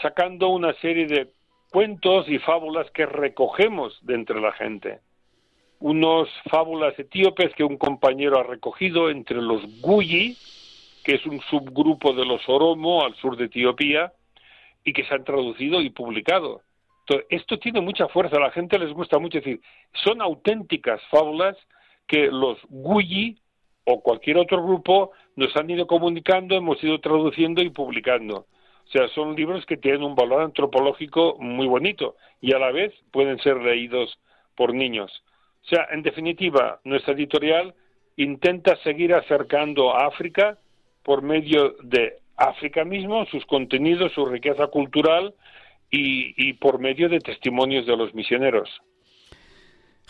[0.00, 1.28] sacando una serie de
[1.70, 4.98] cuentos y fábulas que recogemos de entre la gente.
[5.78, 10.36] Unos fábulas etíopes que un compañero ha recogido entre los Guyi,
[11.02, 14.12] que es un subgrupo de los Oromo al sur de Etiopía
[14.84, 16.62] y que se han traducido y publicado.
[17.28, 19.60] Esto tiene mucha fuerza, a la gente les gusta mucho decir,
[20.04, 21.56] son auténticas fábulas
[22.06, 23.38] que los Guyi
[23.84, 28.46] o cualquier otro grupo nos han ido comunicando, hemos ido traduciendo y publicando.
[28.84, 32.92] O sea, son libros que tienen un valor antropológico muy bonito y a la vez
[33.10, 34.18] pueden ser leídos
[34.54, 35.22] por niños.
[35.64, 37.74] O sea, en definitiva, nuestra editorial
[38.16, 40.58] intenta seguir acercando a África
[41.02, 45.34] por medio de África mismo, sus contenidos, su riqueza cultural
[45.90, 48.68] y, y por medio de testimonios de los misioneros.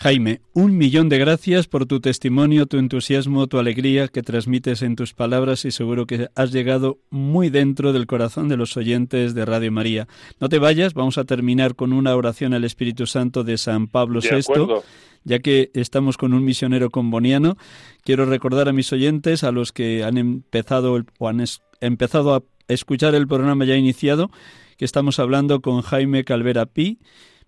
[0.03, 4.97] Jaime, un millón de gracias por tu testimonio, tu entusiasmo, tu alegría que transmites en
[4.97, 9.45] tus palabras y seguro que has llegado muy dentro del corazón de los oyentes de
[9.45, 10.09] Radio María.
[10.41, 14.21] No te vayas, vamos a terminar con una oración al Espíritu Santo de San Pablo
[14.21, 14.37] De VI.
[14.41, 14.83] acuerdo.
[15.23, 17.57] Ya que estamos con un misionero comboniano,
[18.03, 22.35] quiero recordar a mis oyentes, a los que han empezado el- o han es- empezado
[22.35, 24.33] a escuchar el programa ya iniciado,
[24.79, 26.99] que estamos hablando con Jaime Calvera Pi,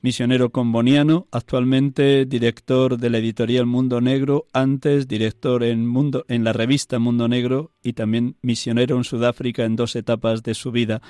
[0.05, 6.53] misionero comboniano, actualmente director de la editorial Mundo Negro, antes director en Mundo en la
[6.53, 11.01] revista Mundo Negro y también misionero en Sudáfrica en dos etapas de su vida.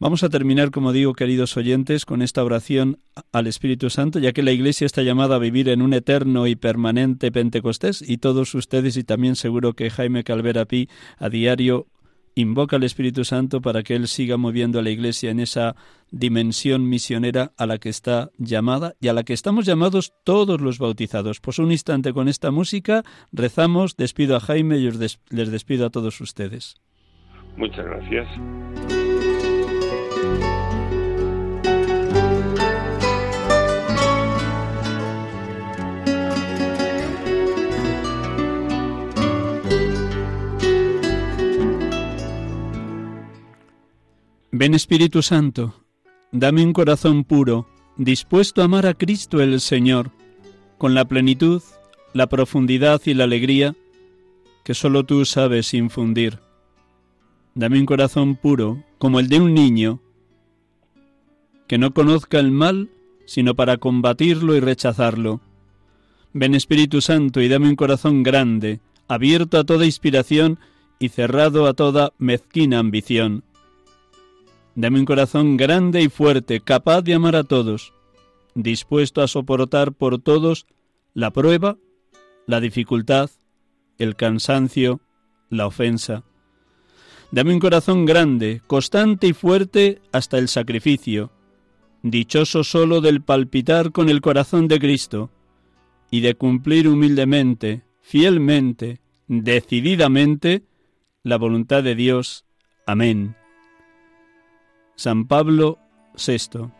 [0.00, 2.98] Vamos a terminar, como digo, queridos oyentes, con esta oración
[3.30, 6.56] al Espíritu Santo, ya que la Iglesia está llamada a vivir en un eterno y
[6.56, 11.86] permanente Pentecostés, y todos ustedes, y también seguro que Jaime Calvera Pi, a diario
[12.36, 15.74] invoca al Espíritu Santo para que Él siga moviendo a la Iglesia en esa
[16.10, 20.78] dimensión misionera a la que está llamada y a la que estamos llamados todos los
[20.78, 21.40] bautizados.
[21.40, 26.20] Pues un instante con esta música, rezamos, despido a Jaime y les despido a todos
[26.20, 26.76] ustedes.
[27.56, 28.95] Muchas gracias.
[44.58, 45.74] Ven Espíritu Santo,
[46.32, 50.12] dame un corazón puro, dispuesto a amar a Cristo el Señor,
[50.78, 51.60] con la plenitud,
[52.14, 53.76] la profundidad y la alegría
[54.64, 56.38] que sólo tú sabes infundir.
[57.54, 60.00] Dame un corazón puro, como el de un niño,
[61.68, 62.88] que no conozca el mal,
[63.26, 65.42] sino para combatirlo y rechazarlo.
[66.32, 70.58] Ven Espíritu Santo y dame un corazón grande, abierto a toda inspiración
[70.98, 73.44] y cerrado a toda mezquina ambición.
[74.76, 77.94] Dame un corazón grande y fuerte, capaz de amar a todos,
[78.54, 80.66] dispuesto a soportar por todos
[81.14, 81.78] la prueba,
[82.46, 83.30] la dificultad,
[83.96, 85.00] el cansancio,
[85.48, 86.24] la ofensa.
[87.30, 91.32] Dame un corazón grande, constante y fuerte hasta el sacrificio,
[92.02, 95.30] dichoso solo del palpitar con el corazón de Cristo
[96.10, 100.64] y de cumplir humildemente, fielmente, decididamente
[101.22, 102.44] la voluntad de Dios.
[102.86, 103.36] Amén.
[104.96, 105.78] San Pablo
[106.14, 106.70] VI.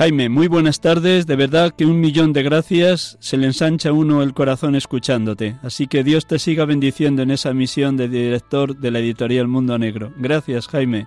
[0.00, 1.26] Jaime, muy buenas tardes.
[1.26, 3.18] De verdad que un millón de gracias.
[3.20, 5.58] Se le ensancha uno el corazón escuchándote.
[5.62, 9.78] Así que Dios te siga bendiciendo en esa misión de director de la editorial Mundo
[9.78, 10.14] Negro.
[10.16, 11.06] Gracias, Jaime.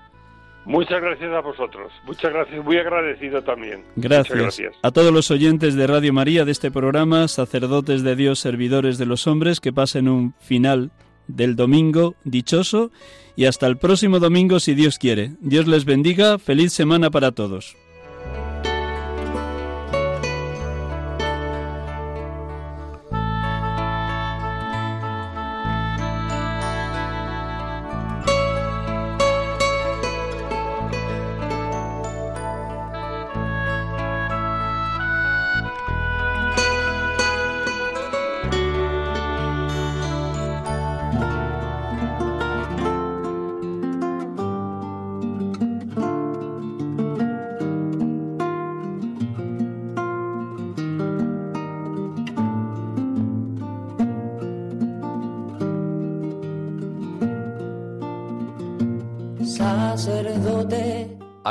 [0.65, 1.91] Muchas gracias a vosotros.
[2.05, 2.63] Muchas gracias.
[2.63, 3.83] Muy agradecido también.
[3.95, 4.61] Gracias.
[4.81, 9.05] A todos los oyentes de Radio María de este programa, sacerdotes de Dios, servidores de
[9.05, 10.91] los hombres, que pasen un final
[11.27, 12.91] del domingo dichoso
[13.35, 15.31] y hasta el próximo domingo si Dios quiere.
[15.39, 16.39] Dios les bendiga.
[16.39, 17.75] Feliz semana para todos.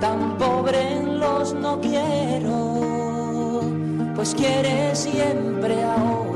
[0.00, 3.62] tan pobre los no quiero,
[4.14, 6.27] pues quiere siempre ahora